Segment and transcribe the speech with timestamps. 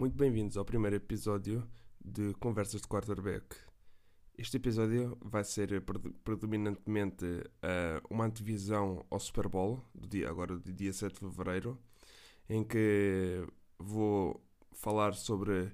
[0.00, 1.62] Muito bem-vindos ao primeiro episódio
[2.02, 3.54] de Conversas de Quarterback.
[4.38, 5.84] Este episódio vai ser
[6.24, 11.78] predominantemente uh, uma antevisão ao Super Bowl, do dia, agora do dia 7 de Fevereiro,
[12.48, 13.46] em que
[13.78, 15.72] vou falar sobre o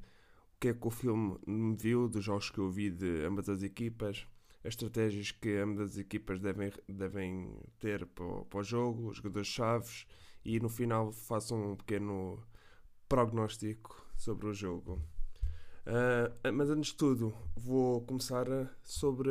[0.59, 3.63] que é que o filme me viu, dos jogos que eu vi de ambas as
[3.63, 4.27] equipas,
[4.65, 10.05] as estratégias que ambas as equipas devem, devem ter para para o jogo, os jogadores-chaves,
[10.45, 12.43] e no final faço um pequeno
[13.09, 15.01] prognóstico sobre o jogo.
[15.87, 18.47] Uh, mas antes de tudo, vou começar
[18.83, 19.31] sobre.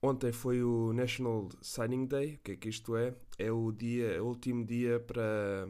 [0.00, 2.34] Ontem foi o National Signing Day.
[2.36, 3.14] O que é que isto é?
[3.38, 5.68] É o dia, o último dia para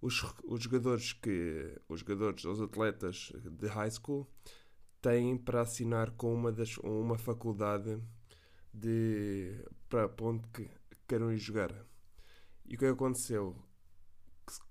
[0.00, 1.78] os, os jogadores que.
[1.88, 4.26] Os jogadores, os atletas de high school
[5.02, 8.00] têm para assinar com uma, das, uma faculdade
[8.72, 10.70] de, para onde que
[11.06, 11.74] queiram ir jogar.
[12.64, 13.56] E o que aconteceu?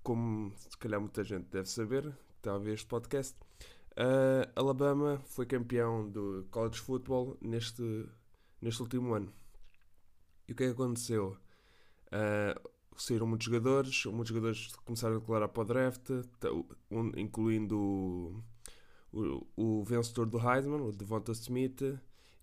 [0.02, 3.36] Como se calhar muita gente deve saber, talvez este podcast,
[3.92, 7.82] uh, Alabama foi campeão do college football neste,
[8.60, 9.32] neste último ano.
[10.48, 11.36] E o que é que aconteceu?
[12.08, 16.10] Uh, saíram muitos jogadores, muitos jogadores começaram a declarar para o draft,
[16.90, 18.42] um, incluindo o,
[19.12, 21.82] o, o, vencedor do Heisman, o Devonta Smith,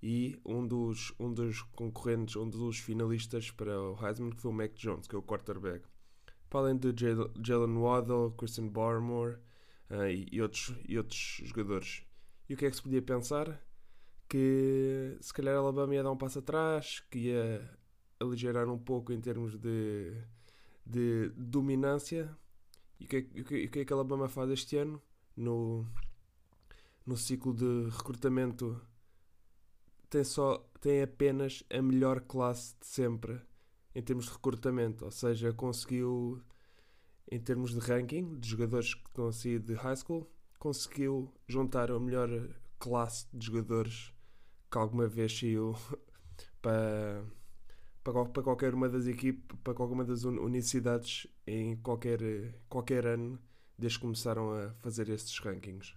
[0.01, 4.53] e um dos, um dos concorrentes, um dos finalistas para o Heisman, que foi o
[4.53, 5.85] Mac Jones, que é o quarterback.
[6.49, 6.93] Para além de
[7.43, 9.37] Jalen Waddle, Christian Barmore,
[9.89, 12.03] uh, e, e, outros, e outros jogadores.
[12.47, 13.61] E o que é que se podia pensar?
[14.27, 17.69] Que se calhar a Alabama ia dar um passo atrás, que ia
[18.19, 20.13] aligerar um pouco em termos de,
[20.85, 22.35] de dominância.
[22.99, 25.01] E o que, é, o, que, o que é que a Alabama faz este ano?
[25.37, 25.85] No,
[27.05, 28.81] no ciclo de recrutamento
[30.09, 33.39] tem, só, tem apenas a melhor classe de sempre
[33.93, 36.41] em termos de recrutamento, ou seja, conseguiu
[37.31, 41.91] em termos de ranking de jogadores que estão a sair de high school, conseguiu juntar
[41.91, 42.29] a melhor
[42.79, 44.11] classe de jogadores
[44.71, 45.75] que alguma vez saiu
[46.61, 47.23] para,
[48.03, 52.19] para, para qualquer uma das equipes, para qualquer uma das universidades em qualquer,
[52.67, 53.39] qualquer ano
[53.77, 55.95] desde que começaram a fazer estes rankings.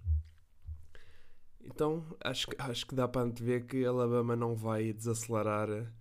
[1.65, 5.93] Então acho, acho que dá para antever que Alabama não vai desacelerar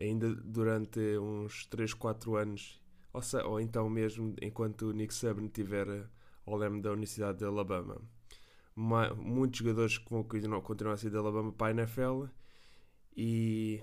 [0.00, 2.80] ainda durante uns 3, 4 anos
[3.12, 6.08] ou, ou então mesmo enquanto Nick Saban estiver
[6.44, 8.00] ao leme da Universidade de Alabama.
[8.74, 12.24] Ma, muitos jogadores que vão continuar, a ser de Alabama para a NFL
[13.16, 13.82] e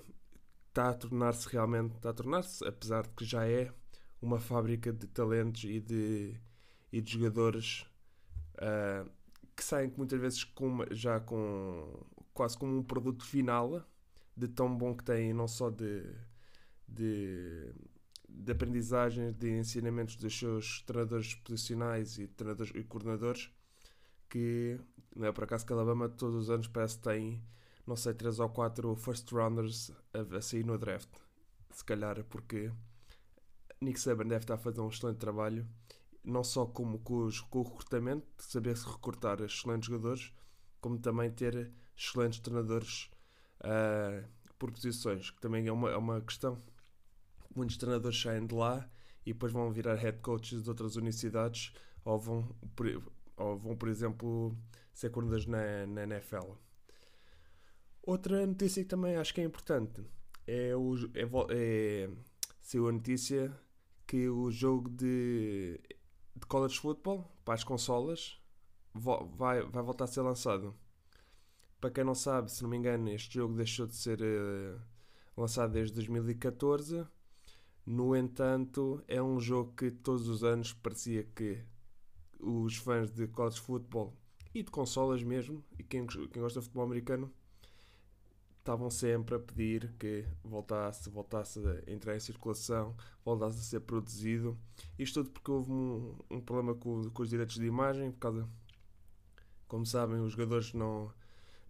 [0.70, 3.74] está a tornar-se realmente, está a tornar-se, apesar de que já é,
[4.22, 6.40] uma fábrica de talentos e de,
[6.92, 7.86] e de jogadores
[8.56, 9.10] uh,
[9.56, 13.84] que saem muitas vezes com, já com quase como um produto final
[14.36, 16.04] de tão bom que têm, não só de,
[16.88, 17.74] de
[18.36, 23.52] de aprendizagem, de ensinamentos dos seus treinadores posicionais e treinadores e coordenadores,
[24.30, 24.80] que
[25.16, 27.44] não é por acaso que a Alabama todos os anos parece que tem,
[27.86, 31.10] não sei, 3 ou 4 first rounders a, a sair no draft.
[31.72, 32.72] Se calhar é porque
[33.80, 35.68] Nick Saban deve estar a fazer um excelente trabalho,
[36.24, 40.34] não só como com, os, com o recrutamento, de saber se recrutar excelentes jogadores,
[40.82, 43.10] como também ter excelentes treinadores
[43.64, 46.62] uh, por posições, que também é uma, é uma questão
[47.56, 48.90] muitos treinadores saem de lá
[49.26, 51.74] e depois vão virar head coaches de outras universidades
[52.04, 52.56] ou vão,
[53.38, 54.58] ou vão por exemplo,
[54.94, 56.54] ser coordenadores na, na NFL.
[58.02, 60.04] Outra notícia que também acho que é importante
[60.46, 62.10] é, o, é, é
[62.62, 63.54] saiu a notícia
[64.06, 65.80] que o jogo de,
[66.36, 68.40] de college football para as consolas
[68.94, 70.76] vai, vai voltar a ser lançado.
[71.84, 74.80] Para quem não sabe, se não me engano, este jogo deixou de ser uh,
[75.36, 77.06] lançado desde 2014
[77.86, 81.62] no entanto, é um jogo que todos os anos parecia que
[82.40, 84.16] os fãs de college football
[84.56, 87.30] e de consolas mesmo, e quem, quem gosta de futebol americano,
[88.60, 92.96] estavam sempre a pedir que voltasse, voltasse a entrar em circulação,
[93.26, 94.58] voltasse a ser produzido.
[94.98, 98.50] Isto tudo porque houve um, um problema com, com, os direitos de imagem, por causa,
[99.68, 101.12] como sabem, os jogadores não,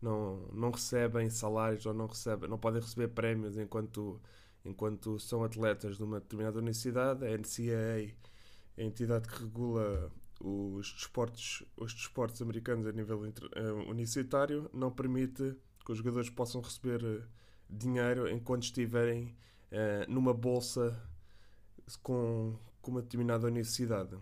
[0.04, 4.22] não, não recebem salários ou não, recebem, não podem receber prémios enquanto
[4.66, 8.14] enquanto são atletas de uma determinada universidade, a NCAA,
[8.78, 15.56] a entidade que regula os desportos, os desportos americanos a nível uh, universitário, não permite
[15.86, 17.24] que os jogadores possam receber uh,
[17.70, 19.36] dinheiro enquanto estiverem
[19.72, 20.98] uh, numa bolsa
[22.02, 24.18] com, com uma determinada universidade.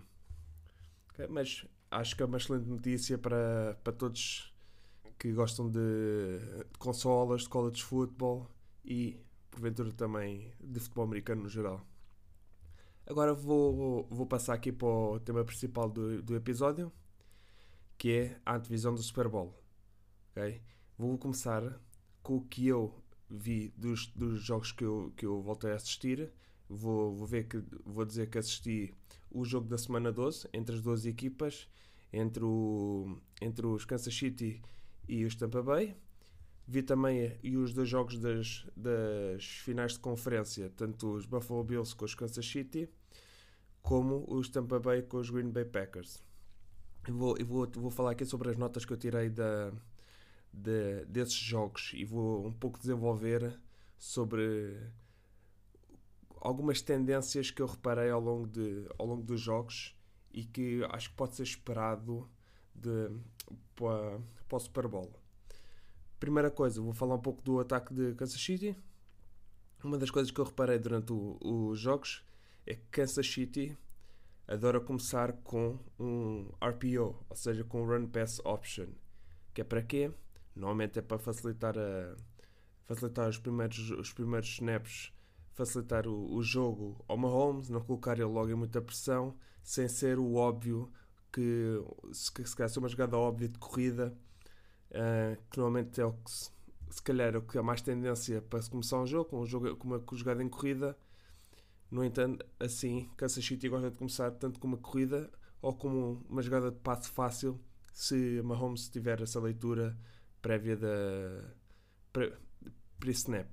[1.13, 1.27] Okay?
[1.27, 4.50] Mas acho que é uma excelente notícia para, para todos
[5.21, 6.39] que gostam de,
[6.71, 8.49] de consolas, de college football
[8.83, 11.85] e porventura também de futebol americano no geral.
[13.05, 16.91] Agora vou, vou passar aqui para o tema principal do, do episódio.
[17.99, 19.53] que é a antevisão do Super Bowl.
[20.31, 20.59] Okay?
[20.97, 21.79] Vou começar
[22.23, 22.91] com o que eu
[23.29, 26.33] vi dos, dos jogos que eu, que eu voltei a assistir.
[26.67, 28.91] Vou, vou, ver que, vou dizer que assisti
[29.29, 31.69] o jogo da semana 12 entre as duas equipas,
[32.11, 34.59] entre, o, entre os Kansas City
[35.11, 35.93] e os Tampa Bay.
[36.65, 41.93] Vi também e os dois jogos das, das finais de conferência, tanto os Buffalo Bills
[41.93, 42.89] com os Kansas City,
[43.81, 46.23] como os Tampa Bay com os Green Bay Packers.
[47.05, 49.73] Eu vou, eu vou, vou falar aqui sobre as notas que eu tirei da,
[50.53, 53.59] de, desses jogos e vou um pouco desenvolver
[53.97, 54.79] sobre
[56.37, 59.93] algumas tendências que eu reparei ao longo, de, ao longo dos jogos
[60.31, 62.29] e que acho que pode ser esperado
[62.75, 63.09] de,
[63.75, 65.11] para, para o Super Bowl.
[66.19, 68.75] Primeira coisa, vou falar um pouco do ataque de Kansas City.
[69.83, 72.23] Uma das coisas que eu reparei durante os jogos
[72.65, 73.75] é que Kansas City
[74.47, 78.87] adora começar com um RPO, ou seja, com Run Pass Option.
[79.53, 80.11] Que é para quê?
[80.55, 82.15] Normalmente é para facilitar, a,
[82.85, 85.13] facilitar os, primeiros, os primeiros snaps,
[85.53, 90.19] facilitar o, o jogo ao Mahomes, não colocar ele logo em muita pressão, sem ser
[90.19, 90.91] o óbvio
[91.31, 91.81] que
[92.11, 94.13] se, se calhar uma jogada óbvia de corrida,
[94.91, 96.49] uh, que normalmente é o que se,
[96.89, 99.75] se calhar é o que há mais tendência para se começar um jogo, um jogo,
[99.77, 100.97] com uma jogada em corrida.
[101.89, 105.29] No entanto, assim, Kansas City gosta de começar tanto com uma corrida
[105.61, 107.59] ou como uma jogada de passe fácil,
[107.93, 109.97] se Mahomes tiver essa leitura
[110.41, 111.53] prévia da
[112.99, 113.47] pre-snap.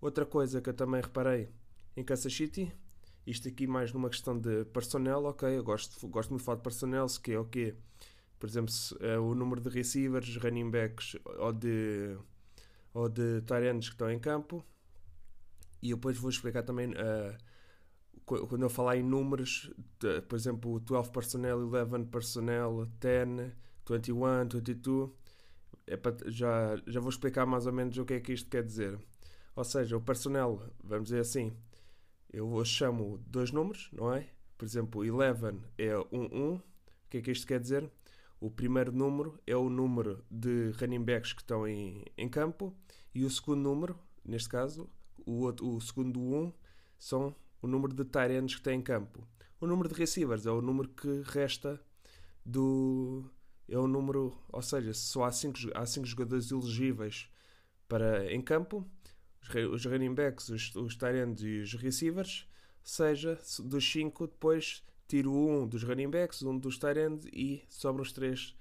[0.00, 1.50] Outra coisa que eu também reparei
[1.96, 2.72] em Kansas City,
[3.26, 6.62] isto aqui mais numa questão de personnel, ok, eu gosto, gosto muito de falar de
[6.62, 7.74] personnel, que é o quê?
[8.38, 12.16] Por exemplo, é o número de receivers, running backs ou de,
[12.94, 14.64] ou de tight que estão em campo.
[15.82, 17.36] E depois vou explicar também, uh,
[18.24, 23.52] quando eu falar em números, de, por exemplo, 12 personnel, 11 personnel, 10,
[23.88, 25.10] 21, 22,
[25.86, 28.62] é para, já, já vou explicar mais ou menos o que é que isto quer
[28.62, 28.98] dizer.
[29.54, 31.56] Ou seja, o personnel, vamos dizer assim,
[32.32, 34.26] eu chamo dois números, não é?
[34.56, 36.54] Por exemplo, 11 é 1, 1.
[36.54, 36.62] O
[37.10, 37.90] que é que isto quer dizer?
[38.40, 42.74] O primeiro número é o número de running backs que estão em, em campo
[43.14, 44.88] e o segundo número, neste caso,
[45.24, 46.52] o, outro, o segundo 1,
[46.98, 49.26] são o número de tight que tem em campo.
[49.60, 51.80] O número de receivers é o número que resta
[52.44, 53.24] do,
[53.68, 57.28] é o número, ou seja, só há 5 há cinco jogadores elegíveis
[57.88, 58.86] para em campo,
[59.72, 62.46] os, running backs, os, os tight e os receivers,
[62.82, 66.98] seja dos 5 depois tiro um dos running backs, um dos tight
[67.32, 68.56] e sobram os três,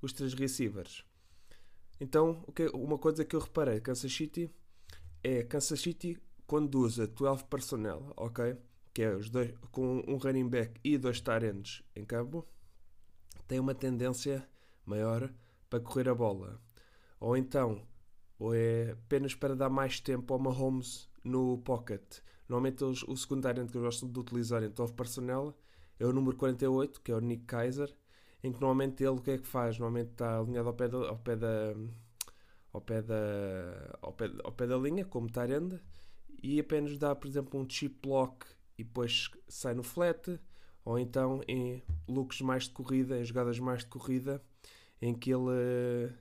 [0.00, 1.04] os três receivers.
[2.00, 2.44] Então,
[2.74, 4.50] uma coisa que eu reparei Kansas City
[5.22, 8.56] é Kansas City quando usa 12 personnel, ok?
[8.92, 12.46] Que é os dois, com um running back e dois tight em campo
[13.46, 14.48] tem uma tendência
[14.84, 15.30] maior
[15.68, 16.60] para correr a bola.
[17.20, 17.86] Ou então,
[18.42, 22.02] ou é apenas para dar mais tempo ao Mahomes no pocket.
[22.48, 25.56] Normalmente eles, o secundário que eu gosto de utilizar em top personnel
[25.96, 27.94] é o número 48, que é o Nick Kaiser,
[28.42, 29.78] em que normalmente ele o que é que faz?
[29.78, 31.74] Normalmente está alinhado ao pé da, ao pé da,
[32.72, 35.80] ao pé da, ao pé, ao pé da linha, como Tyrande,
[36.42, 38.44] e apenas dá, por exemplo, um chip block
[38.76, 40.40] e depois sai no flat,
[40.84, 44.42] ou então em looks mais de corrida, em jogadas mais de corrida,
[45.00, 46.12] em que ele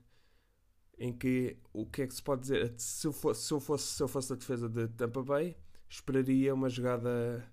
[1.01, 3.85] em que o que é que se pode dizer se eu fosse, se eu fosse,
[3.87, 5.57] se eu fosse a defesa de Tampa Bay
[5.89, 7.43] esperaria uma jogada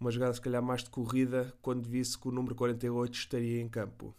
[0.00, 3.68] uma jogada se calhar mais de corrida quando visse que o número 48 estaria em
[3.68, 4.16] campo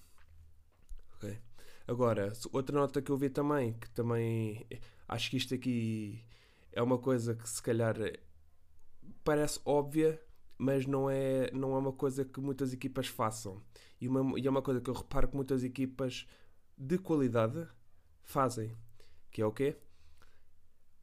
[1.16, 1.40] okay.
[1.88, 4.68] agora outra nota que eu vi também que também
[5.08, 6.24] acho que isto aqui
[6.72, 7.96] é uma coisa que se calhar
[9.24, 10.22] parece óbvia
[10.56, 13.62] mas não é, não é uma coisa que muitas equipas façam.
[14.02, 16.26] E, uma, e é uma coisa que eu reparo que muitas equipas
[16.76, 17.68] de qualidade
[18.28, 18.76] fazem.
[19.32, 19.76] Que é o quê?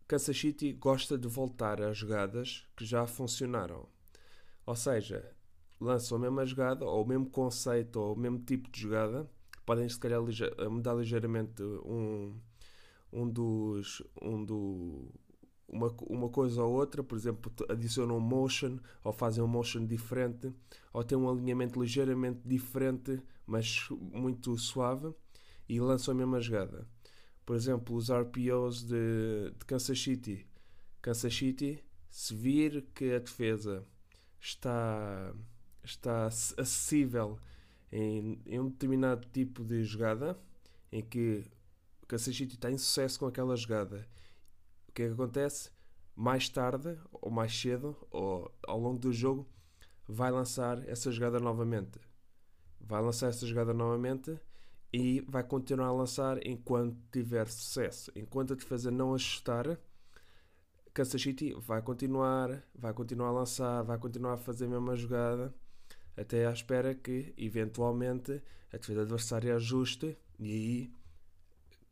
[0.06, 3.88] Kansas City gosta de voltar a jogadas que já funcionaram.
[4.66, 5.34] Ou seja,
[5.80, 9.28] lançam a mesma jogada, ou o mesmo conceito, ou o mesmo tipo de jogada.
[9.64, 10.20] Podem, se calhar,
[10.70, 12.38] mudar ligeiramente um,
[13.10, 14.02] um dos.
[14.20, 15.08] Um do,
[15.66, 20.52] uma, uma coisa ou outra, por exemplo, adicionam um motion ou fazem um motion diferente
[20.92, 25.12] ou têm um alinhamento ligeiramente diferente, mas muito suave
[25.66, 26.86] e lançam a mesma jogada.
[27.44, 30.46] Por exemplo, os RPOs de, de Kansas City.
[31.02, 33.84] Kansas City, se vir que a defesa
[34.40, 35.34] está,
[35.82, 37.38] está acessível
[37.92, 40.38] em, em um determinado tipo de jogada,
[40.90, 41.44] em que
[42.08, 44.08] Kansas City está em sucesso com aquela jogada
[44.94, 45.70] que é que acontece?
[46.14, 49.46] Mais tarde, ou mais cedo, ou ao longo do jogo,
[50.06, 51.98] vai lançar essa jogada novamente.
[52.80, 54.38] Vai lançar essa jogada novamente
[54.96, 58.12] e vai continuar a lançar enquanto tiver sucesso.
[58.14, 59.76] Enquanto a defesa não ajustar,
[60.92, 65.52] Kansas City vai continuar, vai continuar a lançar, vai continuar a fazer a mesma jogada,
[66.16, 68.40] até à espera que, eventualmente,
[68.72, 70.92] a defesa adversária ajuste e aí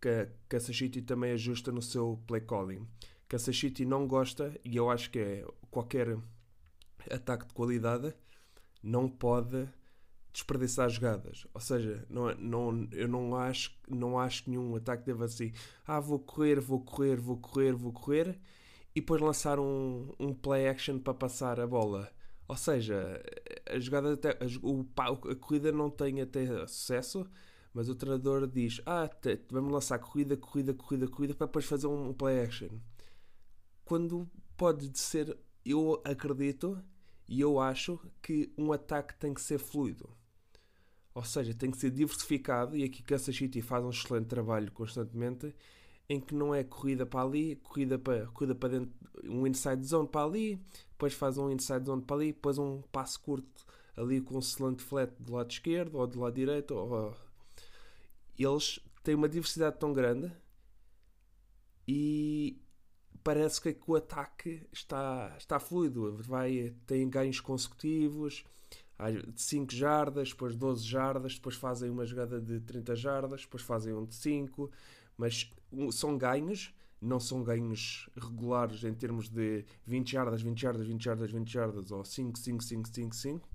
[0.00, 2.86] que Kansas City também ajusta no seu play calling.
[3.26, 6.16] Kansas City não gosta, e eu acho que é qualquer
[7.10, 8.14] ataque de qualidade,
[8.80, 9.68] não pode
[10.32, 11.46] desperdiçar jogadas.
[11.52, 15.52] Ou seja, não, não, eu não acho, não acho que nenhum ataque deva assim,
[15.86, 18.40] ah, vou correr, vou correr, vou correr, vou correr,
[18.94, 22.10] e depois lançar um, um play action para passar a bola.
[22.48, 23.22] Ou seja,
[23.70, 24.86] a jogada até, a, o,
[25.30, 27.26] a corrida não tem até sucesso,
[27.72, 31.86] mas o treinador diz: Ah, te, vamos lançar corrida, corrida, corrida, corrida para depois fazer
[31.86, 32.68] um, um play action.
[33.84, 36.82] Quando pode ser, eu acredito
[37.28, 40.10] e eu acho que um ataque tem que ser fluido.
[41.14, 45.54] Ou seja, tem que ser diversificado e aqui Kansas City faz um excelente trabalho constantemente
[46.08, 48.92] em que não é corrida para ali, corrida para, corrida para dentro,
[49.24, 50.56] um inside zone para ali,
[50.90, 53.66] depois faz um inside zone para ali, depois um passo curto
[53.96, 56.74] ali com um slant flat do lado esquerdo ou do lado direito.
[56.74, 57.14] Ou...
[58.38, 60.32] Eles têm uma diversidade tão grande
[61.86, 62.60] e
[63.22, 68.44] parece que o ataque está, está fluido, vai, tem ganhos consecutivos
[69.10, 73.92] de 5 jardas, depois 12 jardas, depois fazem uma jogada de 30 jardas, depois fazem
[73.92, 74.70] um de 5,
[75.16, 75.50] mas
[75.90, 81.30] são ganhos, não são ganhos regulares em termos de 20 jardas, 20 jardas, 20 jardas,
[81.30, 83.48] 20 jardas ou 5, 5, 5, 5, 5,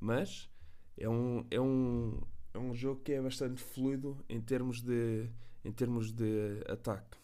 [0.00, 0.48] mas
[0.96, 2.20] é um, é um,
[2.54, 5.28] é um jogo que é bastante fluido em termos de,
[5.64, 7.18] em termos de ataque.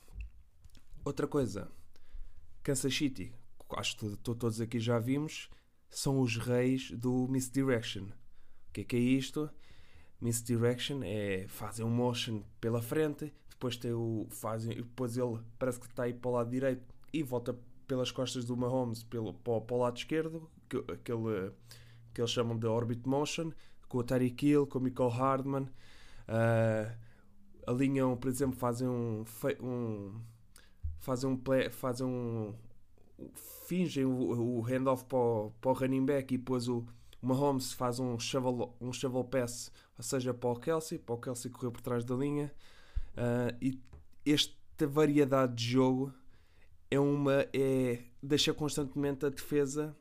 [1.04, 1.70] Outra coisa,
[2.62, 3.32] Kansas City,
[3.70, 5.48] acho que todos aqui já vimos,
[5.88, 8.04] são os reis do misdirection.
[8.04, 9.50] O que é que é isto?
[10.20, 15.86] Misdirection é fazem um motion pela frente, depois tem o fazem, depois ele parece que
[15.86, 19.76] está aí para o lado direito e volta pelas costas do Mahomes pelo, para, para
[19.76, 21.52] o lado esquerdo, que, aquele
[22.12, 23.52] que eles chamam de orbit motion,
[23.88, 25.68] com o Tyreek Hill, com o Michael Hardman.
[26.28, 26.92] Uh,
[27.66, 29.24] alinham, por exemplo, fazem um,
[29.60, 30.20] um
[30.98, 32.54] fazem um play, fazem um
[33.66, 36.86] fingem o, o handoff para o, para o running back e depois o,
[37.20, 41.50] Mahomes faz um shovel, um shovel pass, ou seja, para o Kelsey, para o Kelsey
[41.50, 42.52] correr por trás da linha.
[43.14, 46.12] Uh, e esta variedade de jogo
[46.90, 49.96] é uma é deixa constantemente a defesa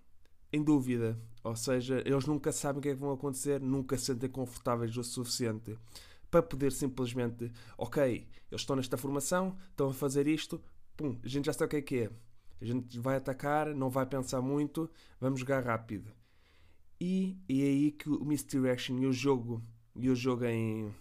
[0.53, 1.19] em dúvida.
[1.43, 4.95] Ou seja, eles nunca sabem o que é que vão acontecer, nunca se sentem confortáveis
[4.97, 5.77] o suficiente
[6.29, 10.61] para poder simplesmente, ok, eles estão nesta formação, estão a fazer isto,
[10.95, 12.11] pum, a gente já sabe o que é que é.
[12.61, 16.11] A gente vai atacar, não vai pensar muito, vamos jogar rápido.
[16.99, 19.61] E, e é aí que o misdirection e o jogo,
[19.95, 20.93] e o jogo em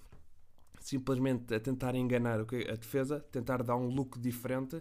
[0.81, 4.81] simplesmente a tentar enganar a defesa, tentar dar um look diferente,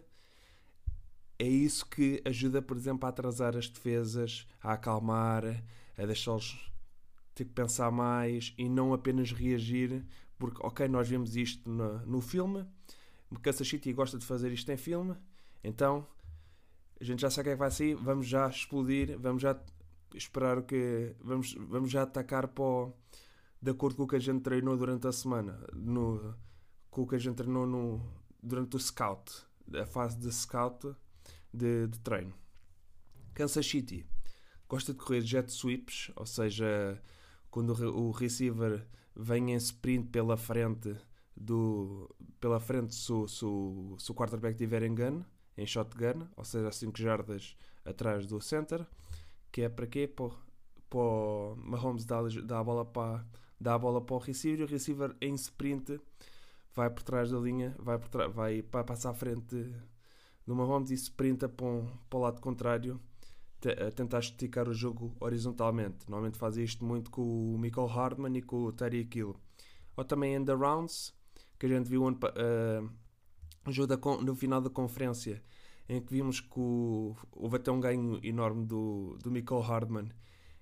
[1.40, 5.44] é isso que ajuda, por exemplo, a atrasar as defesas, a acalmar,
[5.98, 6.72] a deixá-los
[7.34, 10.06] ter que pensar mais e não apenas reagir,
[10.38, 12.66] porque, ok, nós vemos isto no, no filme,
[13.42, 15.16] Kansas City gosta de fazer isto em filme,
[15.64, 16.08] então
[17.00, 19.60] a gente já sabe o que é que vai sair, vamos já explodir, vamos já
[20.14, 21.16] esperar o que.
[21.20, 22.94] Vamos, vamos já atacar para o,
[23.62, 26.36] de acordo com o que a gente treinou durante a semana, no,
[26.90, 28.02] com o que a gente treinou no,
[28.42, 30.96] durante o scout, a fase de scout
[31.54, 32.34] de, de treino.
[33.34, 34.06] Kansas City
[34.70, 37.02] gosta de correr jet sweeps, ou seja,
[37.50, 40.96] quando o, o receiver vem em sprint pela frente
[41.36, 42.10] do
[42.40, 43.46] pela frente se, se,
[43.98, 45.24] se o quarterback tiver em gun
[45.58, 48.86] em shotgun, ou seja, a 5 jardas atrás do center,
[49.52, 50.08] que é para quê?
[50.08, 50.30] Para,
[50.90, 53.26] para o Mahomes dar, dar, a bola para,
[53.60, 56.00] dar a bola para o receiver e o receiver em sprint
[56.74, 59.74] vai por trás da linha, vai, por vai para passar à frente
[60.46, 63.00] do Mahomes e sprinta para, um, para o lado contrário
[63.88, 66.08] a tentar esticar o jogo horizontalmente.
[66.08, 69.36] Normalmente faz isto muito com o Michael Hardman e com o Terry Kill.
[69.98, 71.14] Ou também end rounds,
[71.58, 72.90] que a gente viu uh,
[73.70, 75.42] ajuda no final da conferência
[75.88, 80.10] em que vimos que o, houve até um ganho enorme do, do Michael Hardman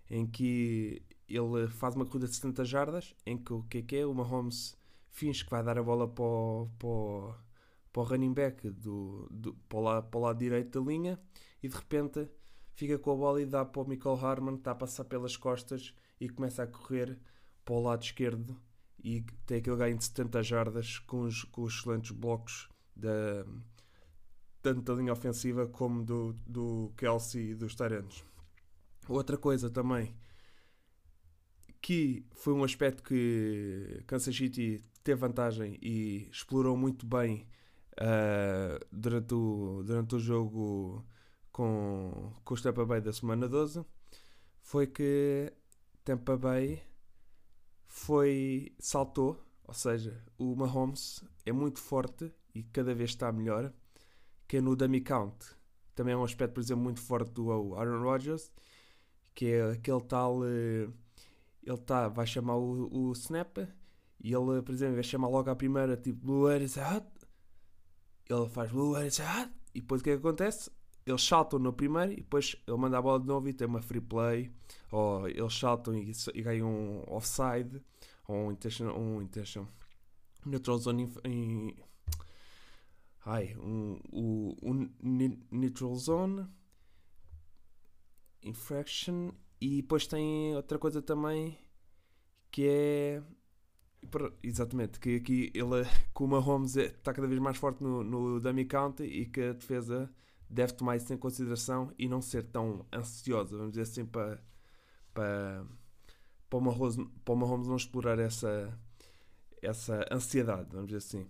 [0.10, 3.96] em que ele faz uma corrida de 70 jardas em que o que é que
[3.98, 4.06] é?
[4.06, 4.78] O Mahomes
[5.10, 7.36] finge que vai dar a bola para o, para o,
[7.92, 11.20] para o running back do, do, para, o lado, para o lado direito da linha
[11.62, 12.28] e de repente
[12.76, 15.38] fica com a bola e dá para o Michael Harman que está a passar pelas
[15.38, 17.18] costas e começa a correr
[17.64, 18.60] para o lado esquerdo
[19.02, 23.46] e tem aquele ganho de 70 jardas com os, com os excelentes blocos da,
[24.62, 28.24] tanto da linha ofensiva como do, do Kelsey e dos Tyrants.
[29.08, 30.16] Outra coisa também
[31.82, 37.46] que foi um aspecto que Kansas City ter vantagem e explorou muito bem
[38.00, 41.06] uh, durante, o, durante o jogo
[41.52, 43.86] com, com o Tampa Bay da semana 12
[44.62, 45.52] foi que
[46.06, 46.82] Tampa Bay
[47.86, 53.74] foi saltou, ou seja, o Mahomes é muito forte e cada vez está melhor,
[54.48, 55.38] que é no dummy count.
[55.96, 58.52] Também é um aspecto, por exemplo, muito forte do Aaron Rodgers,
[59.34, 60.88] que é aquele tal, eh,
[61.64, 63.58] ele tá, vai chamar o, o snap
[64.24, 67.06] e ele, por exemplo, vai chamar logo à primeira, tipo, Blue Air is hot.
[68.30, 69.52] Ele faz Blue Air is hot.
[69.76, 70.72] E depois o que, é que acontece?
[71.06, 73.82] Eles saltam no primeiro e depois ele manda a bola de novo e tem uma
[73.82, 74.50] free play.
[74.92, 77.82] Ou eles saltam e, e ganham um offside.
[78.28, 78.88] Ou um intention.
[78.98, 79.68] Um intention
[80.46, 81.12] neutral zone
[83.26, 84.90] ai, um, um
[85.52, 86.48] neutral zone
[88.42, 91.58] infraction e depois tem outra coisa também
[92.52, 93.24] que é
[94.44, 98.66] Exatamente, que aqui ele, que o Mahomes está cada vez mais forte no, no dummy
[98.66, 100.12] count e que a defesa
[100.50, 104.44] deve tomar isso em consideração e não ser tão ansiosa, vamos dizer assim, para,
[105.14, 105.66] para,
[106.50, 108.78] para, o, Mahomes, para o Mahomes não explorar essa,
[109.62, 111.28] essa ansiedade, vamos dizer assim.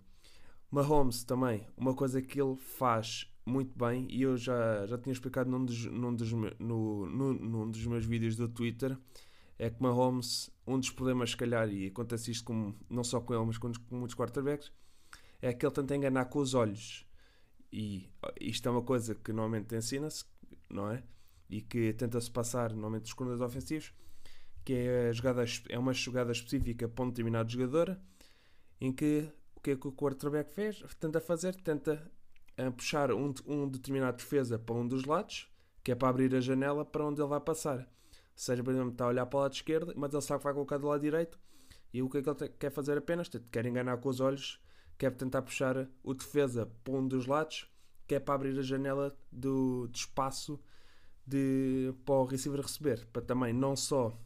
[0.73, 5.47] Mahomes também, uma coisa que ele faz muito bem, e eu já, já tinha explicado
[5.47, 6.49] num dos, num dos, no,
[7.05, 8.97] no, num dos meus vídeos do Twitter,
[9.59, 13.35] é que Mahomes, um dos problemas, se calhar, e acontece isto com, não só com
[13.35, 14.71] ele, mas com, com muitos quarterbacks,
[15.43, 17.05] é que ele tenta enganar com os olhos.
[17.71, 18.09] E
[18.41, 20.25] isto é uma coisa que normalmente ensina-se,
[20.71, 21.03] não é?
[21.51, 23.93] E que tenta-se passar, normalmente, dos coordenadores ofensivos,
[24.65, 27.95] que é, jogada, é uma jogada específica para um determinado jogador,
[28.81, 29.29] em que
[29.63, 30.83] que é que o quarterback fez?
[30.99, 32.11] Tenta fazer, tenta
[32.59, 35.49] uh, puxar um, um determinado defesa para um dos lados,
[35.83, 37.89] que é para abrir a janela para onde ele vai passar
[38.35, 40.53] seja, por exemplo, está a olhar para o lado esquerdo, mas ele sabe que vai
[40.53, 41.39] colocar do lado direito.
[41.93, 43.29] E o que é que ele quer fazer apenas?
[43.51, 44.59] Quer enganar com os olhos,
[44.97, 47.69] quer tentar puxar o defesa para um dos lados,
[48.07, 50.59] quer para abrir a janela do, do espaço
[51.25, 53.05] de, para o receiver receber.
[53.13, 54.17] Para também não só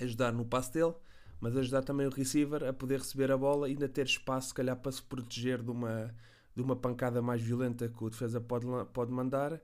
[0.00, 0.94] ajudar no passe dele,
[1.40, 4.54] mas ajudar também o receiver a poder receber a bola e ainda ter espaço, se
[4.54, 6.14] calhar, para se proteger de uma,
[6.54, 9.60] de uma pancada mais violenta que o defesa pode, pode mandar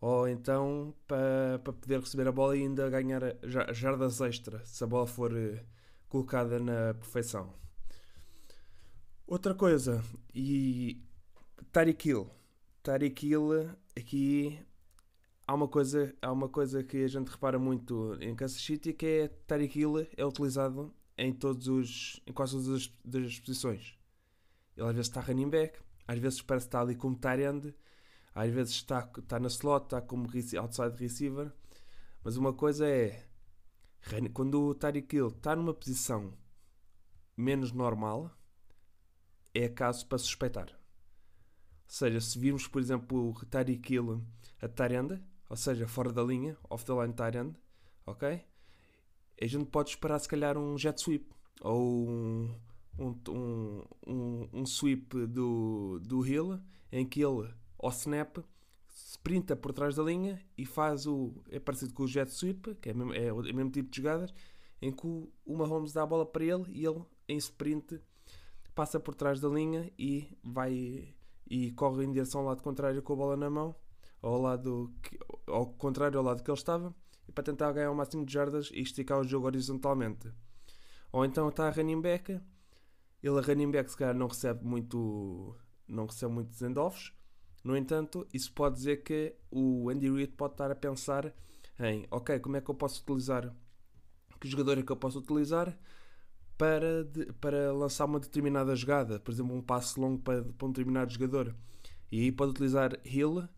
[0.00, 3.22] ou então para, para poder receber a bola e ainda ganhar
[3.72, 5.58] jardas extra se a bola for uh,
[6.08, 7.54] colocada na perfeição.
[9.26, 11.02] Outra coisa, e
[11.72, 12.30] Tariq Hill.
[12.82, 14.60] Tariq Hill, aqui
[15.46, 19.06] há uma coisa, há uma coisa que a gente repara muito em Kansas City que
[19.06, 23.96] é Tariq Hill é utilizado em todos os em quase todas as, das posições.
[24.76, 27.74] Ele às vezes está running back, às vezes parece estar ali como tight end,
[28.34, 31.52] às vezes está, está na slot, está como outside receiver.
[32.22, 33.26] Mas uma coisa é
[34.32, 36.34] quando o Tyreek Hill está numa posição
[37.36, 38.30] menos normal,
[39.54, 40.68] é caso para suspeitar.
[40.70, 44.22] Ou seja, se virmos, por exemplo, o Tyreek Hill
[44.60, 47.56] a Tyrande, ou seja, fora da linha, off the line Tyrande,
[48.06, 48.44] ok?
[49.40, 51.26] A gente pode esperar se calhar um jet sweep
[51.60, 52.54] ou um,
[52.98, 56.60] um, um, um, sweep do, do Hill
[56.92, 58.38] em que ele ao snap,
[58.88, 61.34] sprinta por trás da linha e faz o.
[61.50, 64.32] É parecido com o jet sweep, que é, mesmo, é o mesmo tipo de jogadas,
[64.80, 68.00] em que o, o Mahomes dá a bola para ele e ele, em sprint,
[68.74, 71.14] passa por trás da linha e vai
[71.48, 73.74] e corre em direção ao lado contrário com a bola na mão,
[74.22, 76.94] ao lado que, ao contrário ao lado que ele estava,
[77.28, 80.30] e para tentar ganhar o máximo de jardas e esticar o jogo horizontalmente.
[81.12, 82.40] Ou então está a running back,
[83.22, 85.56] ele a running back se calhar não recebe muito
[85.86, 87.12] não recebe muitos end-offs,
[87.64, 91.34] no entanto, isso pode dizer que o Andy Reid pode estar a pensar
[91.80, 93.50] em, ok, como é que eu posso utilizar,
[94.38, 95.74] que jogador é que eu posso utilizar
[96.58, 100.70] para, de, para lançar uma determinada jogada, por exemplo, um passe longo para, para um
[100.70, 101.56] determinado jogador.
[102.12, 103.48] E aí pode utilizar Hill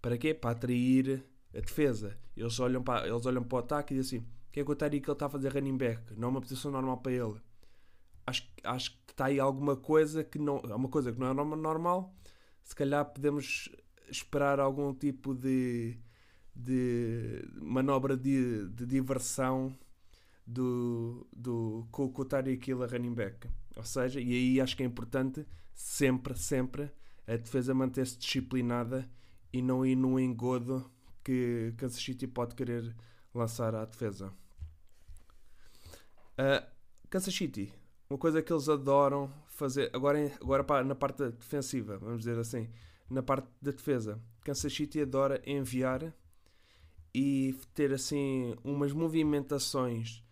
[0.00, 0.32] para quê?
[0.32, 1.22] Para atrair
[1.54, 2.16] a defesa.
[2.36, 4.70] Eles olham para, eles olham para o ataque e dizem assim: o que é que
[4.70, 6.14] o Tyreek ele está a fazer running back?
[6.16, 7.40] Não é uma posição normal para ele.
[8.26, 11.34] Acho, acho que está aí alguma coisa que não é uma coisa que não é
[11.34, 12.14] normal
[12.62, 13.68] se calhar podemos
[14.08, 15.98] esperar algum tipo de,
[16.54, 19.76] de manobra de, de diversão
[20.46, 22.26] do, do, com, com o
[22.66, 23.48] Hill a running back.
[23.76, 26.90] Ou seja, e aí acho que é importante sempre, sempre
[27.26, 29.08] a defesa manter-se disciplinada
[29.52, 30.88] e não ir num engodo
[31.24, 32.94] que Kansas City pode querer
[33.34, 34.32] lançar à defesa.
[36.38, 36.66] Uh,
[37.08, 37.72] Kansas City,
[38.08, 42.70] uma coisa que eles adoram fazer, agora, agora na parte defensiva, vamos dizer assim,
[43.08, 46.14] na parte da defesa, Kansas City adora enviar
[47.14, 50.22] e ter assim umas movimentações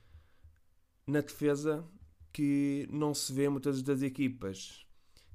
[1.07, 1.85] na defesa
[2.33, 4.87] que não se vê muitas das equipas.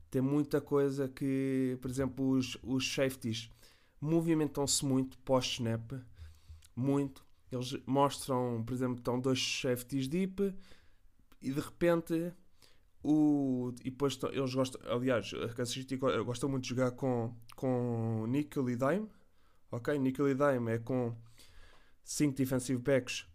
[0.10, 3.50] Tem muita coisa que, por exemplo, os, os safeties
[4.04, 5.94] movimentam-se muito pós-snap,
[6.76, 7.26] muito.
[7.52, 10.54] Eles mostram, por exemplo, estão dois safeties deep
[11.42, 12.34] e de repente
[13.04, 18.26] o, e depois eles gostam, aliás, a Kansas City gosta muito de jogar com, com
[18.28, 19.10] nickel e dime,
[19.72, 19.98] ok?
[20.00, 21.16] Nickel e dime é com
[22.04, 23.26] 5 defensive backs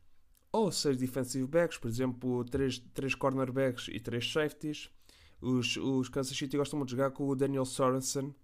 [0.50, 4.90] ou 6 defensive backs, por exemplo, 3, 3 cornerbacks e 3 safeties.
[5.40, 8.35] Os, os Kansas City gostam muito de jogar com o Daniel Sorensen,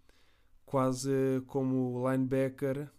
[0.64, 2.90] quase como linebacker.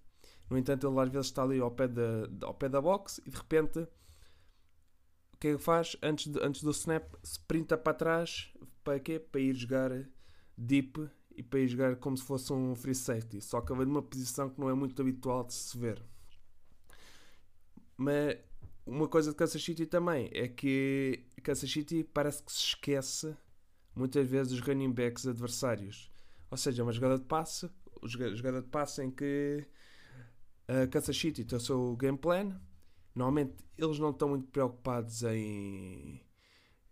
[0.50, 3.30] No entanto, ele às vezes está ali ao pé da, ao pé da box e
[3.30, 5.98] de repente o que é que faz?
[6.02, 8.54] Antes, de, antes do snap, sprinta para trás
[8.86, 9.20] para quê?
[9.20, 9.92] Para ir jogar
[10.58, 13.42] deep e para ir jogar como se fosse um free safety.
[13.42, 16.02] Só que numa posição que não é muito habitual de se ver.
[17.98, 18.38] Mas
[18.86, 23.36] uma coisa de Kansas City também é que Kansas City parece que se esquece
[23.96, 26.12] muitas vezes dos running backs adversários.
[26.50, 27.70] Ou seja, uma jogada de passe,
[28.04, 29.66] jogada de passe em que
[30.68, 32.60] a Kansas City tem o game plan.
[33.14, 36.22] Normalmente eles não estão muito preocupados em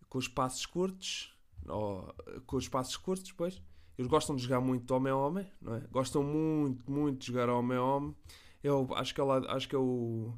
[0.09, 1.35] com os passos curtos,
[1.67, 2.13] ou
[2.45, 3.61] com os passos curtos, depois.
[3.97, 5.81] Eles gostam de jogar muito homem a homem, não é?
[5.91, 8.15] Gostam muito, muito de jogar homem a homem.
[8.63, 10.33] Eu acho que é, acho que é o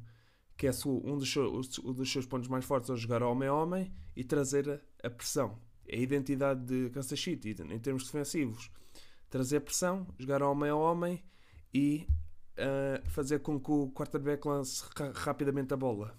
[0.56, 3.92] que é um dos, seus, dos seus pontos mais fortes é jogar homem a homem
[4.16, 5.58] e trazer a, a pressão.
[5.86, 8.70] É a identidade de Kansas City em termos defensivos.
[9.30, 11.22] Trazer pressão, jogar homem a homem
[11.72, 12.06] e
[12.56, 16.18] uh, fazer com que o quarterback lance ra rapidamente a bola.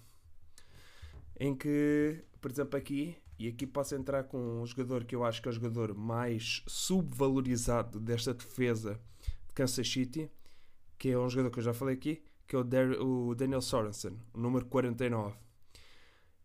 [1.38, 5.40] Em que, por exemplo, aqui, e aqui posso entrar com um jogador que eu acho
[5.40, 9.00] que é o jogador mais subvalorizado desta defesa
[9.46, 10.30] de Kansas City,
[10.98, 14.18] que é um jogador que eu já falei aqui, que é o, o Daniel Sorensen,
[14.34, 15.36] o número 49.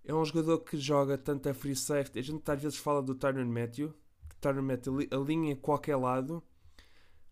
[0.05, 2.19] É um jogador que joga tanto a free safety.
[2.19, 3.93] A gente às vezes fala do Tyron Matthew,
[4.39, 6.43] Tyron Matthew alinha em qualquer lado.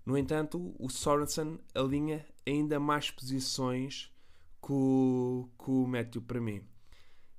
[0.05, 4.11] No entanto, o Sorensen alinha ainda mais posições
[4.61, 6.63] que o, que o Matthew para mim.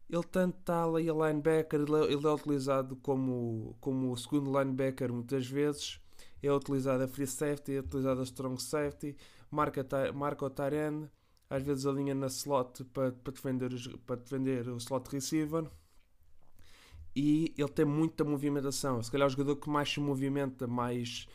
[0.08, 5.12] Ele tanto está ali a linebacker, ele é, é utilizado como, como o segundo linebacker
[5.12, 5.98] muitas vezes,
[6.42, 9.16] é utilizado a free safety, é utilizado a strong safety,
[9.50, 11.08] marca, marca o tight
[11.48, 13.70] às vezes alinha na slot para, para, defender,
[14.06, 15.70] para defender o slot receiver
[17.14, 19.02] e ele tem muita movimentação.
[19.02, 21.28] Se calhar o jogador que mais se movimenta, mais,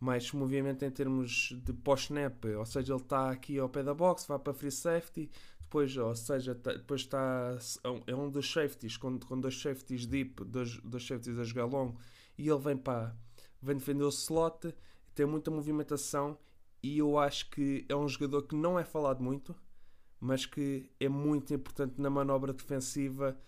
[0.00, 3.92] mais se movimenta em termos de pós-snap, ou seja, ele está aqui ao pé da
[3.92, 7.56] box, vai para free safety, depois, ou seja, tá, depois está
[8.06, 12.00] é um dos safeties, com, com dois safeties deep, dois, dois safeties a jogar longo,
[12.38, 13.14] e ele vem para
[13.62, 14.74] vem defender o slot,
[15.14, 16.38] tem muita movimentação
[16.82, 19.54] e eu acho que é um jogador que não é falado muito,
[20.18, 23.38] mas que é muito importante na manobra defensiva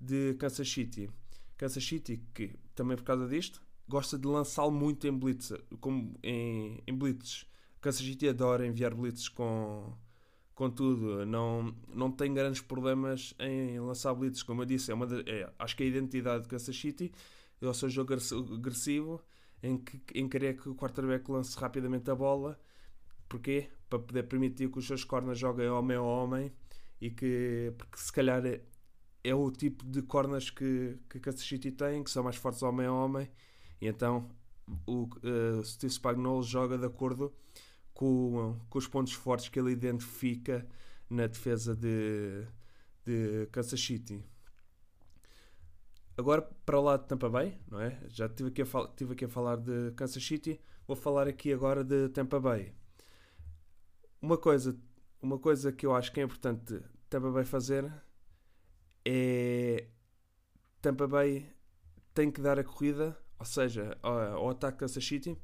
[0.00, 1.10] de Kansas City.
[1.56, 6.82] Kansas City, que também por causa disto, gosta de lançá-lo muito em blitz, como em,
[6.86, 7.46] em blitzes.
[7.80, 9.92] Kansas City adora enviar blitzes com,
[10.54, 15.06] com tudo, não, não tem grandes problemas em lançar blitzes, como eu disse, é uma
[15.06, 17.12] de, é, acho que é a identidade de Kansas City
[17.60, 19.22] é o seu jogo agressivo
[19.62, 22.58] em que em querer que o quarterback lance rapidamente a bola
[23.28, 23.68] Porquê?
[23.88, 26.52] Para poder permitir que os seus corners joguem homem a homem
[27.00, 28.60] e que, porque se calhar é,
[29.24, 32.86] é o tipo de corners que, que Kansas City tem, que são mais fortes homem
[32.86, 33.28] a homem,
[33.80, 34.28] e então
[34.86, 37.32] o uh, Steve Spagnuolo joga de acordo
[37.94, 40.66] com, com os pontos fortes que ele identifica
[41.08, 42.44] na defesa de,
[43.04, 44.22] de Kansas City.
[46.16, 47.98] Agora para o lado de Tampa Bay, não é?
[48.08, 51.84] Já estive aqui, a estive aqui a falar de Kansas City, vou falar aqui agora
[51.84, 52.72] de Tampa Bay.
[54.20, 54.78] Uma coisa,
[55.20, 57.92] uma coisa que eu acho que é importante Tampa Bay fazer
[59.04, 59.86] é
[60.80, 61.46] Tampa Bay
[62.14, 65.36] tem que dar a corrida, ou seja, ao, ataque Kansas City,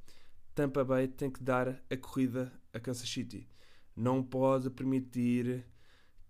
[0.54, 3.48] Tampa Bay tem que dar a corrida a Kansas City.
[3.94, 5.66] Não pode permitir